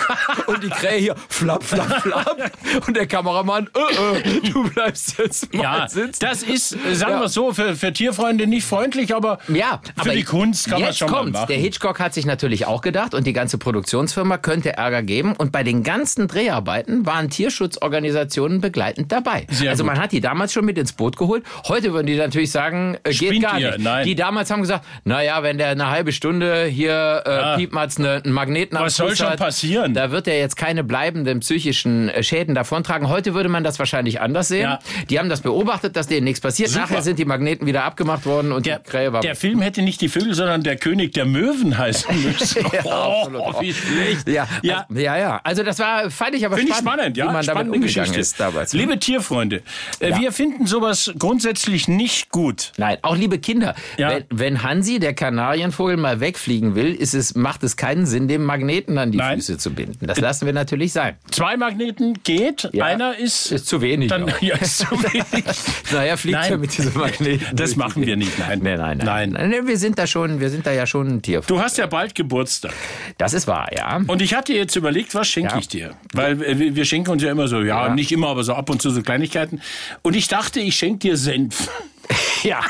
[0.48, 2.52] Und die Krähe hier, flapp, flapp, flapp.
[2.88, 6.20] Und der Kameramann, äh, äh, du bleibst jetzt mal Ja, sitzen.
[6.20, 7.20] das ist, sagen Ja.
[7.20, 9.82] wir es so, für, für Tierfreunde nicht freundlich, aber Ja,
[10.12, 11.34] für aber die Kunst kann man schon mal kommt's.
[11.34, 11.48] machen.
[11.50, 15.34] Der Hitchcock hat sich natürlich auch gedacht und die ganze Produktionsfirma könnte Ärger geben.
[15.36, 19.46] Und bei den ganzen Dreharbeiten waren Tierschutzorganisationen begleitend dabei.
[19.50, 19.94] Sehr also gut.
[19.94, 21.44] man hat die damals schon mit ins Boot geholt.
[21.68, 23.72] Heute würden die natürlich sagen, äh, geht Spinnt gar ihr?
[23.72, 23.84] nicht.
[23.84, 24.06] Nein.
[24.06, 28.34] Die damals haben gesagt, naja, wenn der eine halbe Stunde hier äh, Piepmatz ne, einen
[28.34, 29.94] Magneten Was soll schon hat, passieren?
[29.94, 33.10] Da wird er jetzt keine bleibenden psychischen äh, Schäden davontragen.
[33.10, 34.64] Heute würde man das wahrscheinlich anders sehen.
[34.64, 34.80] Ja.
[35.10, 36.70] Die haben das beobachtet, dass denen nichts passiert.
[36.70, 36.82] Super.
[36.84, 39.82] Nachher sind die Magneten wieder abgemacht worden und Der, die Krähe war der Film hätte
[39.82, 42.66] nicht die Vögel, sondern der König der Möwen heißen müssen.
[42.84, 44.28] oh, wie schlecht.
[44.28, 44.86] Ja, Ja.
[44.90, 45.42] Also, ja, ja.
[45.44, 47.24] Also das war, fand ich aber Finde ich spannend, spannend, ja.
[47.26, 48.20] wie man damit Spannende umgegangen Geschichte.
[48.20, 48.74] ist damals.
[48.74, 49.62] Liebe Tierfreunde,
[50.00, 52.72] äh, wir finden sowas grundsätzlich nicht gut.
[52.78, 54.10] Nein, auch liebe Kinder, Ja.
[54.10, 58.44] wenn, wenn Hansi, der Kanarienvogel, mal wegfliegen will, ist es, macht es keinen Sinn, dem
[58.44, 59.38] Magneten an die Nein.
[59.38, 60.08] Füße zu binden.
[60.08, 61.16] Das lassen wir natürlich sein.
[61.32, 62.86] Zwei Magneten geht, Ja.
[62.86, 64.10] einer ist, Ist zu wenig.
[64.10, 65.46] dann ja, ist zu wenig.
[65.92, 66.52] naja, fliegt Nein.
[66.52, 67.56] ja mit diesem Magneten.
[67.56, 68.60] Das machen wir nicht, nein.
[68.62, 69.32] Nee, nein, nein.
[69.32, 69.50] Nein.
[69.50, 71.42] Nee, Wir sind da schon, wir sind da ja schon ein Tier.
[71.42, 72.74] Du hast ja bald Geburtstag.
[73.18, 74.02] Das ist wahr, ja.
[74.08, 75.60] Und ich hatte jetzt überlegt, was schenke Ja.
[75.60, 75.96] ich dir?
[76.14, 77.94] Weil äh, wir wir schenken uns ja immer so, ja, Ja.
[77.96, 79.62] nicht immer, aber so ab und zu so Kleinigkeiten.
[80.02, 81.70] Und ich dachte, ich schenke dir Senf.
[82.44, 82.62] Ja,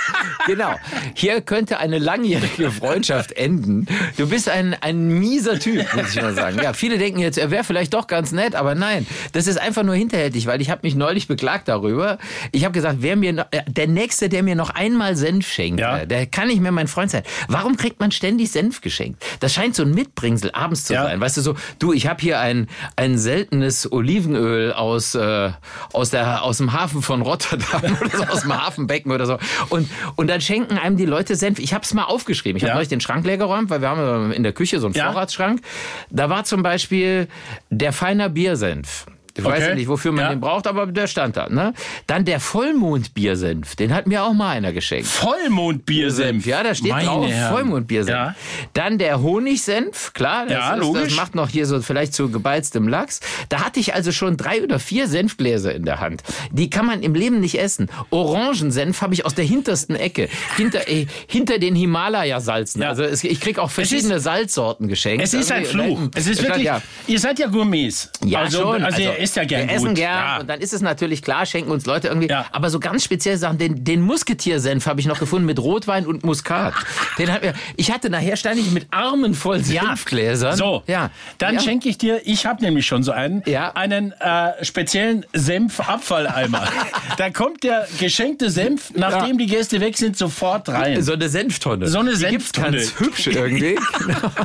[0.48, 0.76] genau.
[1.14, 3.88] Hier könnte eine langjährige Freundschaft enden.
[4.18, 6.60] Du bist ein, ein mieser Typ, muss ich mal sagen.
[6.62, 9.08] Ja, viele denken jetzt, er wäre vielleicht doch ganz nett, aber nein.
[9.32, 12.18] Das ist einfach nur hinterhältig, weil ich habe mich neulich beklagt darüber.
[12.52, 16.00] Ich habe gesagt, wer mir äh, der Nächste, der mir noch einmal Senf schenkt, Ja.
[16.00, 17.24] äh, der kann nicht mehr mein Freund sein.
[17.48, 19.24] Warum kriegt man ständig Senf geschenkt?
[19.40, 21.04] Das scheint so ein Mitbringsel abends zu Ja.
[21.04, 21.22] sein.
[21.22, 25.52] Weißt du, so, du, ich habe hier ein, ein seltenes Olivenöl aus, äh,
[25.94, 29.31] aus, der, aus dem Hafen von Rotterdam oder so, aus dem Hafenbecken oder so.
[29.70, 31.60] Und, und dann schenken einem die Leute Senf.
[31.60, 32.58] Ich habe es mal aufgeschrieben.
[32.58, 32.76] Ich habe Ja.
[32.76, 35.12] neulich den Schrank leer geräumt, weil wir haben in der Küche so einen Ja.
[35.12, 35.62] Vorratsschrank.
[36.10, 37.28] Da war zum Beispiel
[37.70, 39.06] der feiner Biersenf.
[39.38, 39.70] Ich weiß Okay.
[39.70, 40.30] ja nicht, wofür man Ja.
[40.30, 41.48] den braucht, aber der stand da.
[41.50, 41.74] Ne?
[42.08, 43.76] Dann der Vollmondbiersenf.
[43.76, 45.08] Den hat mir auch mal einer geschenkt.
[45.08, 46.46] Vollmondbiersenf.
[46.46, 47.54] Ja, da steht Meine drauf Herren.
[47.54, 48.16] Vollmondbiersenf.
[48.18, 48.36] Ja.
[48.74, 51.04] Dann der Honigsenf, klar, das, Ja, ist, logisch.
[51.04, 53.20] das macht noch hier so vielleicht zu gebeiztem Lachs.
[53.50, 56.24] Da hatte ich also schon drei oder vier Senfgläser in der Hand.
[56.52, 57.90] Die kann man im Leben nicht essen.
[58.10, 62.84] Orangensenf habe ich aus der hintersten Ecke, hinter, äh, hinter den Himalaya-Salzen.
[62.84, 65.24] Also es, ich krieg auch verschiedene Salzsorten geschenkt.
[65.24, 66.02] Es ist ein Irgendwie, Fluch.
[66.04, 66.70] äh, Es ist wirklich,
[67.08, 68.12] ihr seid ja Gourmets.
[68.26, 68.84] Ja, also, schon.
[68.84, 69.76] Also, ihr isst ja gern Wir gut.
[69.76, 70.38] essen gern Ja.
[70.40, 72.30] und dann ist es natürlich klar, schenken uns Leute irgendwie.
[72.30, 72.46] Ja.
[72.52, 76.24] Aber so ganz spezielle Sachen, den, den Musketiersenf habe ich noch gefunden mit Rotwein und
[76.24, 76.74] Muskat.
[77.18, 80.56] Den hat mir, ich hatte nachher stand ich mit Armen voll Senfgläsern.
[80.56, 81.10] So, ja.
[81.38, 81.60] dann ja.
[81.62, 83.72] schenke ich dir, ich habe nämlich schon so einen, Ja.
[83.76, 86.64] einen äh, speziellen Senfabfalleimer.
[87.18, 91.02] da kommt der geschenkte Senf, nachdem die Gäste weg sind, sofort rein.
[91.02, 91.88] So eine Senftonne.
[91.88, 92.78] So eine Senftonne.
[92.78, 93.78] ganz hübsch irgendwie.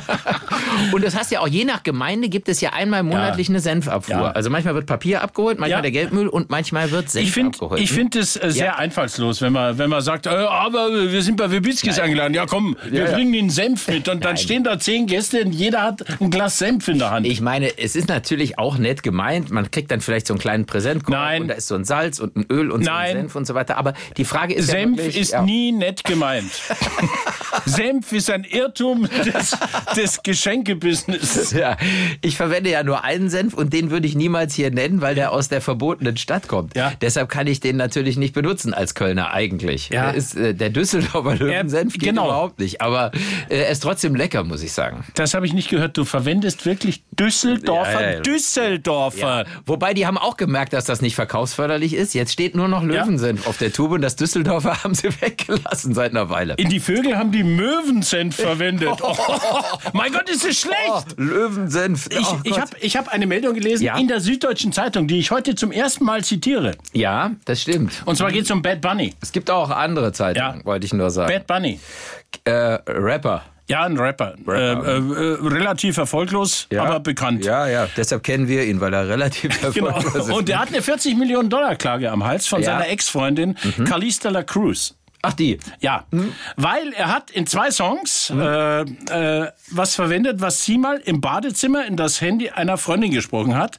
[0.92, 4.14] und das heißt ja auch, je nach Gemeinde gibt es ja einmal monatlich eine Senfabfuhr.
[4.14, 4.30] Ja.
[4.32, 5.82] Also manchmal wird Papier abgeholt, manchmal Ja.
[5.82, 7.80] der Geldmüll und manchmal wird Senf Ich finde abgeholt.
[7.80, 8.74] ich find es äh, sehr Ja.
[8.76, 12.34] einfallslos, wenn man, wenn man sagt, äh, aber wir sind bei Wibitzkis eingeladen.
[12.34, 14.08] Ja komm, wir Ja, bringen den Senf mit.
[14.08, 17.26] Und dann stehen da zehn Gäste und jeder hat ein Glas Senf in der Hand.
[17.26, 19.50] Ich meine, es ist natürlich auch nett gemeint.
[19.50, 21.42] Man kriegt dann vielleicht so einen kleinen Präsentkorb Nein.
[21.42, 23.10] und da ist so ein Salz und ein Öl und so Nein.
[23.10, 23.76] ein Senf und so weiter.
[23.78, 26.50] Aber die Frage ist Senf wirklich, ist nie nett gemeint.
[27.64, 29.56] Senf ist ein Irrtum des,
[29.96, 31.52] des Geschenkebusinesses.
[31.52, 31.76] Ja,
[32.22, 35.32] ich verwende ja nur einen Senf und den würde ich niemals hier nennen, weil der
[35.32, 36.76] aus der verbotenen Stadt kommt.
[36.76, 36.92] Ja.
[37.00, 39.90] Deshalb kann ich den natürlich nicht benutzen als Kölner eigentlich.
[39.90, 40.10] Ja.
[40.10, 42.26] Ist, äh, der Düsseldorfer Löwensenf geht genau.
[42.26, 42.80] überhaupt nicht.
[42.80, 43.12] Aber
[43.48, 45.04] äh, er ist trotzdem lecker, muss ich sagen.
[45.14, 45.96] Das habe ich nicht gehört.
[45.96, 48.00] Du verwendest wirklich Düsseldorfer.
[48.00, 48.20] Ja, ja.
[48.20, 49.44] Düsseldorfer.
[49.64, 52.14] Wobei die haben auch gemerkt, dass das nicht verkaufsförderlich ist.
[52.14, 56.10] Jetzt steht nur noch Löwensenf auf der Tube und das Düsseldorfer haben sie weggelassen seit
[56.12, 56.54] einer Weile.
[56.54, 58.90] In die Vögel haben die Möwensenf verwendet.
[59.08, 59.14] Oh,
[59.92, 60.76] mein Gott, ist das schlecht.
[60.88, 62.08] Oh, Löwensenf.
[62.10, 65.32] Ich, Oh ich habe ich hab eine Meldung gelesen in der Süddeutschen Zeitung, die ich
[65.32, 66.72] heute zum ersten Mal zitiere.
[66.92, 68.02] ja, das stimmt.
[68.04, 69.12] Und zwar geht es um Bad Bunny.
[69.20, 70.64] Es gibt auch andere Zeitungen, Ja.
[70.64, 71.32] wollte ich nur sagen.
[71.32, 71.80] Bad Bunny.
[72.44, 72.50] äh,
[72.86, 73.42] Rapper.
[73.68, 74.34] Ja, ein Rapper.
[74.46, 77.44] Äh, äh, äh, relativ erfolglos, aber bekannt.
[77.44, 77.88] Ja, ja.
[77.96, 79.88] Deshalb kennen wir ihn, weil er relativ Genau.
[79.88, 80.32] erfolglos ist.
[80.32, 82.66] Und der hat eine 40 Millionen Dollar Klage am Hals von Ja.
[82.78, 84.94] seiner Ex-Freundin Calista La Cruz.
[85.26, 85.58] Ach, die.
[85.80, 86.04] Ja,
[86.56, 91.84] weil er hat in zwei Songs äh, äh, was verwendet, was sie mal im Badezimmer
[91.86, 93.78] in das Handy einer Freundin gesprochen hat.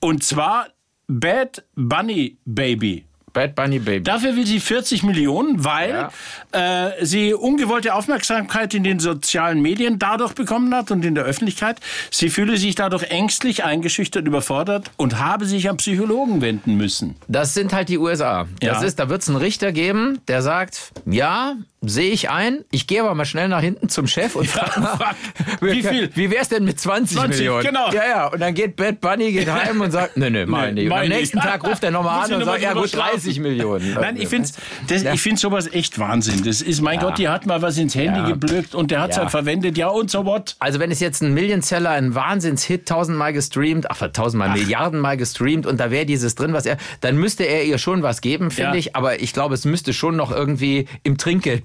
[0.00, 0.66] Und zwar
[1.06, 3.04] Bad Bunny Baby.
[3.38, 4.02] Bad Bunny Baby.
[4.02, 6.08] Dafür will sie 40 Millionen, weil
[6.50, 11.78] äh, sie ungewollte Aufmerksamkeit in den sozialen Medien dadurch bekommen hat und in der Öffentlichkeit.
[12.10, 17.14] Sie fühle sich dadurch ängstlich, eingeschüchtert, überfordert und habe sich an Psychologen wenden müssen.
[17.28, 18.48] Das sind halt die USA.
[18.60, 18.86] Das Ja.
[18.88, 22.64] ist, da wird es einen Richter geben, der sagt, ja, sehe ich ein.
[22.70, 25.14] Ich gehe aber mal schnell nach hinten zum Chef und frage mal, frag,
[25.60, 26.10] wie viel?
[26.14, 27.64] Wie wär's denn mit 20, 20, Millionen?
[27.64, 27.90] genau.
[27.92, 28.26] Ja, ja.
[28.26, 30.84] Und dann geht Bad Bunny geht heim und sagt, nee, nee, mal Nee, nicht.
[30.84, 31.18] Und mein am nicht.
[31.18, 33.42] nächsten Tag ruft er nochmal an und sagt, ja gut, 30 schlafen.
[33.42, 33.94] Millionen.
[33.94, 34.48] Nein, ich finde
[34.88, 35.12] das, Ja.
[35.14, 36.42] ich find sowas echt Wahnsinn.
[36.44, 38.26] Das ist, mein Gott, die hat mal was ins Handy Ja.
[38.28, 39.22] geblöckt und der hat es Ja.
[39.22, 39.78] halt verwendet.
[39.78, 40.56] Ja, und so what?
[40.58, 45.78] Also wenn es jetzt ein Millionseller, ein Wahnsinnshit, tausendmal gestreamt, ach, tausendmal, Milliardenmal gestreamt und
[45.78, 48.76] da wäre dieses drin, was er, dann müsste er ihr schon was geben, finde Ja.
[48.78, 48.96] ich.
[48.96, 51.16] Aber ich glaube, es müsste schon noch irgendwie im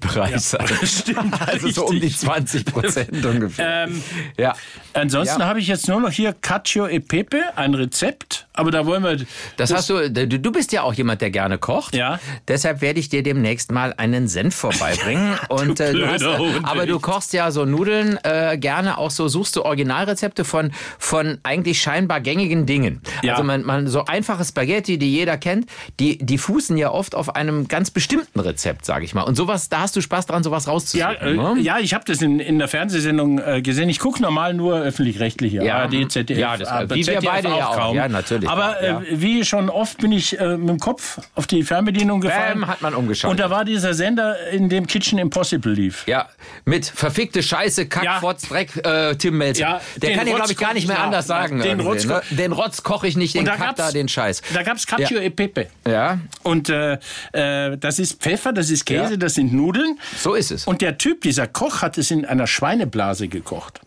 [0.04, 0.66] Trinkgeldbereich sein.
[0.84, 2.20] Stimmt, Also so um die richtig.
[2.20, 3.86] 20 Prozent ungefähr.
[3.88, 4.02] Ähm,
[4.38, 4.54] ja.
[4.92, 5.46] Ansonsten Ja.
[5.46, 8.46] habe ich jetzt nur noch hier Cacio e Pepe, ein Rezept.
[8.52, 9.26] Aber da wollen wir.
[9.56, 11.94] Das, hast du, du, bist ja auch jemand, der gerne kocht.
[11.94, 12.20] Ja.
[12.46, 15.36] Deshalb werde ich dir demnächst mal einen Senf vorbeibringen.
[15.48, 19.56] Und, äh, du hast, aber du kochst ja so Nudeln äh, gerne auch so, suchst
[19.56, 23.00] du Originalrezepte von, von eigentlich scheinbar gängigen Dingen.
[23.22, 23.32] Ja.
[23.32, 27.34] Also man, man, so einfache Spaghetti, die jeder kennt, die, die fußen ja oft auf
[27.34, 29.22] einem ganz bestimmten Rezept, sage ich mal.
[29.22, 31.16] Und sowas, da hast du Spaß dran, sowas Ja, rauszusuchen.
[31.20, 31.60] äh, ne?
[31.60, 33.88] ja, ich habe das in, in der Fernsehsendung äh, gesehen.
[33.88, 35.62] Ich gucke normal nur öffentlich-rechtliche.
[35.64, 35.78] Ja.
[35.78, 36.38] ARD, ZDF.
[36.38, 37.76] Ja, das- aber wie wir ZDF beide ja auch.
[37.76, 37.96] kaum.
[37.96, 38.48] Ja, natürlich.
[38.48, 39.00] Aber Ja.
[39.00, 42.60] äh, wie schon oft bin ich äh, mit dem Kopf auf die Fernbedienung gefallen.
[42.60, 43.30] Bam, hat man umgeschaltet.
[43.30, 46.06] Und da war dieser Sender, in dem Kitchen Impossible lief.
[46.06, 46.28] Ja,
[46.64, 48.20] mit verfickte Scheiße, Kack, Ja.
[48.20, 49.60] Fotz, Dreck, äh, Tim Melzer.
[49.60, 51.60] Ja, der kann ja, glaube ich, gar nicht ich mehr anders sagen.
[51.60, 52.22] Den Rotz ne?
[52.30, 54.42] den Rotz koche ich nicht, den da Kack da, den Scheiß.
[54.52, 55.68] Da gab's Cacio e Pepe.
[55.86, 56.98] Ja, Und äh,
[57.32, 59.16] äh, das ist Pfeffer, das ist Käse, Ja.
[59.16, 59.83] das sind Nudeln.
[60.16, 60.66] So ist es.
[60.66, 63.80] Und der Typ, dieser Koch, hat es in einer Schweineblase gekocht.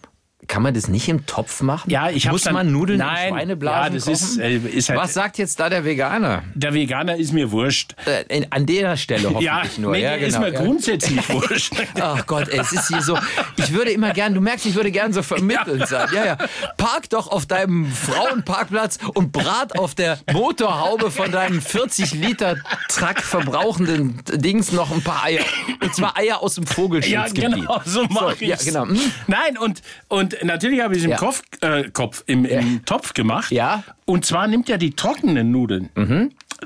[0.47, 1.89] Kann man das nicht im Topf machen?
[1.89, 4.99] Ja, ich Muss dann- man Nudeln Nein, in Schweineblasen ja, das ist, äh, ist halt-
[4.99, 6.43] Was sagt jetzt da der Veganer?
[6.55, 7.95] Der Veganer ist mir wurscht.
[8.05, 9.91] Äh, an der Stelle hoffentlich Ja, nur.
[9.91, 10.61] mir ja, ist genau, mir ja.
[10.61, 11.73] grundsätzlich wurscht.
[11.99, 13.17] Ach Gott, ey, es ist hier so.
[13.57, 16.07] Ich würde immer gern, du merkst, ich würde gern so vermittelnd sein.
[16.13, 16.37] Ja, ja.
[16.77, 22.55] Park doch auf deinem Frauenparkplatz und brat auf der Motorhaube von deinem 40 Liter
[22.89, 25.41] Truck verbrauchenden Dings noch ein paar Eier.
[25.81, 27.51] Und zwar Eier aus dem Ja, Vogelschutzgebiet.
[27.55, 28.85] genau, so mache ich ja, genau.
[28.85, 28.99] Hm?
[29.27, 31.17] Nein, und, und natürlich habe ich es im Ja.
[31.17, 33.51] Kopf, äh, Kopf, im, im Topf gemacht.
[33.51, 33.77] Ja.
[33.85, 33.93] Mhm.
[34.05, 35.89] Und zwar nimmt er die trockenen Nudeln.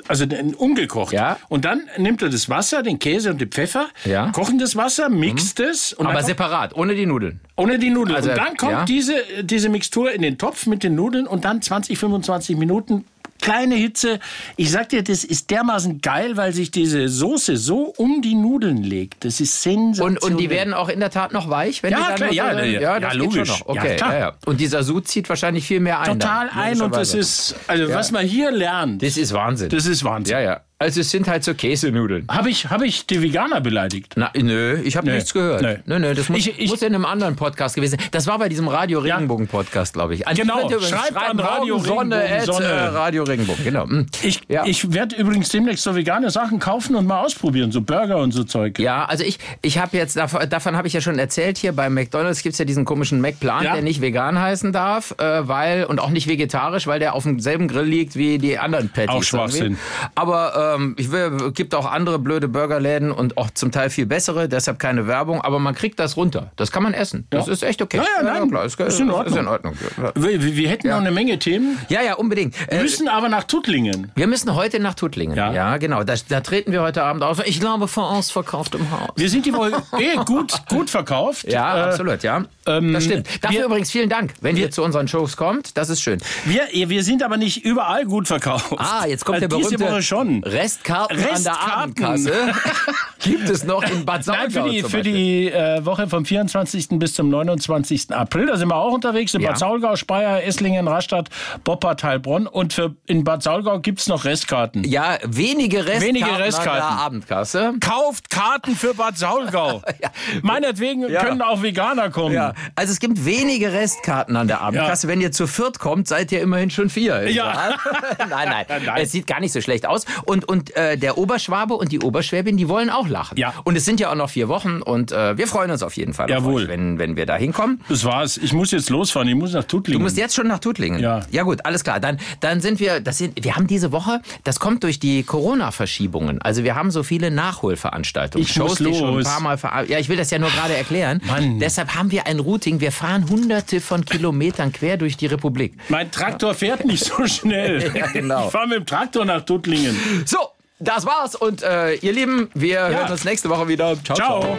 [0.08, 1.12] Also den ungekocht.
[1.12, 1.38] Ja.
[1.50, 4.28] Und dann nimmt er das Wasser, den Käse und den Pfeffer, Ja.
[4.28, 4.32] Mhm.
[4.32, 5.92] kochen das Wasser, mixt es.
[5.94, 7.40] Und Aber separat, ohne die Nudeln.
[7.58, 8.16] ohne die Nudeln.
[8.16, 8.86] Also, und dann kommt ja.
[8.86, 13.06] diese, diese Mixtur in den Topf mit den Nudeln und dann 20, 25 Minuten
[13.42, 14.20] kleine Hitze.
[14.56, 18.78] Ich sag dir, das ist dermaßen geil, weil sich diese Soße so um die Nudeln
[18.84, 19.26] legt.
[19.26, 20.18] Das ist sensationell.
[20.24, 22.28] Und, und die werden auch in der Tat noch weich, wenn Ja, die dann klar,
[22.30, 23.34] noch ja, ja, ja, ja, das logisch.
[23.38, 23.76] geht schon noch.
[23.76, 24.14] Ja, Okay, klar.
[24.14, 24.34] ja, ja.
[24.46, 26.20] Und dieser Sud zieht wahrscheinlich viel mehr ein.
[26.20, 29.70] total dann, ein und das ist, also was man hier lernt, Das ist Wahnsinn.
[29.70, 30.34] das ist Wahnsinn.
[30.34, 30.62] ja, ja.
[30.82, 32.26] Also es sind halt so Käsenudeln.
[32.28, 34.14] Habe ich, hab ich die Veganer beleidigt?
[34.16, 35.14] Na, nö, ich habe Nee.
[35.16, 35.62] nichts gehört.
[35.62, 35.76] Nee.
[35.86, 38.08] Nö, nö, das muss, Ich- ich- muss in einem anderen Podcast gewesen sein.
[38.10, 40.28] Das war bei diesem Radio Regenbogen Podcast, glaube ich.
[40.28, 40.68] An Genau.
[40.82, 42.66] Schreibt an Radio Sonne, Regenbogen, at, Sonne.
[42.66, 43.84] äh, Radio Regenbogen, genau.
[43.88, 44.08] Hm.
[44.24, 44.66] Ich, ja.
[44.66, 48.44] ich werde übrigens demnächst so vegane Sachen kaufen und mal ausprobieren, so Burger und so
[48.44, 48.80] Zeug.
[48.80, 51.92] Ja, also ich, ich habe jetzt, davon, davon habe ich ja schon erzählt, hier bei
[51.92, 53.74] McDonalds gibt's ja diesen komischen McPlan, Ja.
[53.74, 57.68] der nicht vegan heißen darf, äh, weil, und auch nicht vegetarisch, weil der auf demselben
[57.68, 59.10] Grill liegt wie die anderen Patties.
[59.16, 59.62] Auch Schwachsinn.
[59.64, 59.82] irgendwie.
[60.16, 64.48] Aber ähm, ich will, gibt auch andere blöde Burgerläden und auch zum Teil viel bessere,
[64.50, 66.52] deshalb keine Werbung, aber man kriegt das runter.
[66.56, 67.28] Das kann man essen.
[67.30, 67.98] Das ist echt okay.
[67.98, 69.34] Ja, ja, nein, klar, ist, ist in Ordnung.
[69.34, 69.74] Ist in Ordnung.
[70.02, 70.12] Ja.
[70.16, 72.56] Wir, wir hätten noch eine Menge Themen, Ja, ja, unbedingt.
[72.68, 74.12] Äh, müssen aber nach Tuttlingen.
[74.16, 75.36] wir müssen heute nach Tuttlingen.
[75.38, 75.52] Ja.
[75.54, 76.04] Ja, genau.
[76.04, 77.46] Da, da treten wir heute Abend auf.
[77.46, 79.10] Ich glaube, vor ausverkauft im Haus.
[79.16, 81.46] Wir sind die wohl eh gut, gut verkauft.
[81.52, 82.44] Ja, Äh, absolut, ja.
[82.66, 83.28] das stimmt.
[83.42, 85.78] Dafür wir- übrigens vielen Dank, wenn ihr zu unseren Shows kommt.
[85.78, 86.20] Das ist schön.
[86.46, 88.74] Wir, wir sind aber nicht überall gut verkauft.
[88.78, 90.44] Ah, jetzt kommt Äh, der berühmte Diese Woche schon.
[90.62, 91.72] Restkarten, an der Restkarten.
[91.72, 92.34] Abendkasse.
[93.24, 96.90] Gibt es noch in Bad Saulgau Nein, für die, für die äh, Woche vom 24.
[97.00, 98.12] bis zum 29.
[98.12, 99.50] April, da sind wir auch unterwegs, in Ja.
[99.50, 101.30] Bad Saulgau, Speyer, Esslingen, Rastatt,
[101.64, 102.48] Boppard, Heilbronn.
[102.48, 104.84] Und für, in Bad Saulgau gibt's noch Restkarten.
[104.86, 106.74] Ja, wenige Restkarten, Wenige an Restkarten.
[106.78, 107.74] der Abendkasse.
[107.80, 109.82] Kauft Karten für Bad Saulgau.
[110.42, 112.34] Meinetwegen können auch Veganer kommen.
[112.34, 115.08] Ja, also es gibt wenige Restkarten an der Abendkasse.
[115.08, 117.30] Wenn ihr zu viert kommt, seid ihr immerhin schon vier.
[117.30, 117.76] Ja.
[118.30, 119.02] nein, nein, Nein.
[119.02, 120.06] Es sieht gar nicht so schlecht aus.
[120.26, 123.38] Und, und äh, der Oberschwabe und die Oberschwäbin, die wollen auch lachen.
[123.38, 123.54] Ja.
[123.64, 126.14] Und es sind ja auch noch vier Wochen und äh, wir freuen uns auf jeden
[126.14, 126.64] Fall, auf Jawohl.
[126.64, 127.80] euch, wenn, wenn wir da hinkommen.
[127.88, 128.36] Das war's.
[128.38, 129.30] Ich muss jetzt losfahren.
[129.30, 130.00] Ich muss nach Tuttlingen.
[130.00, 131.00] Du musst jetzt schon nach Tuttlingen.
[131.00, 131.22] Ja.
[131.32, 132.02] Ja gut, alles klar.
[132.02, 136.42] Dann, dann sind wir, das sind, wir haben diese Woche, das kommt durch die Corona-Verschiebungen.
[136.42, 138.46] Also wir haben so viele Nachholveranstaltungen.
[138.46, 139.24] Ich muss die schon ein los.
[139.24, 141.22] paar Mal ver Ja, ich will das ja nur gerade erklären.
[141.28, 141.60] Mann.
[141.60, 142.82] Deshalb haben wir ein Routing.
[142.82, 145.74] Wir fahren hunderte von Kilometern quer durch die Republik.
[145.90, 147.90] mein Traktor fährt nicht so schnell.
[148.02, 148.46] Ja, genau.
[148.46, 149.96] Ich fahre mit dem Traktor nach Tuttlingen.
[150.26, 150.38] So,
[150.82, 151.36] das war's.
[151.36, 153.96] Und äh, ihr Lieben, wir hören uns nächste Woche wieder.
[154.04, 154.58] Ciao, Ciao.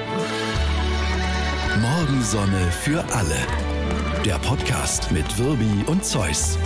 [1.81, 3.37] Morgensonne für alle.
[4.25, 6.57] Der Podcast mit Wirbi und Zeus.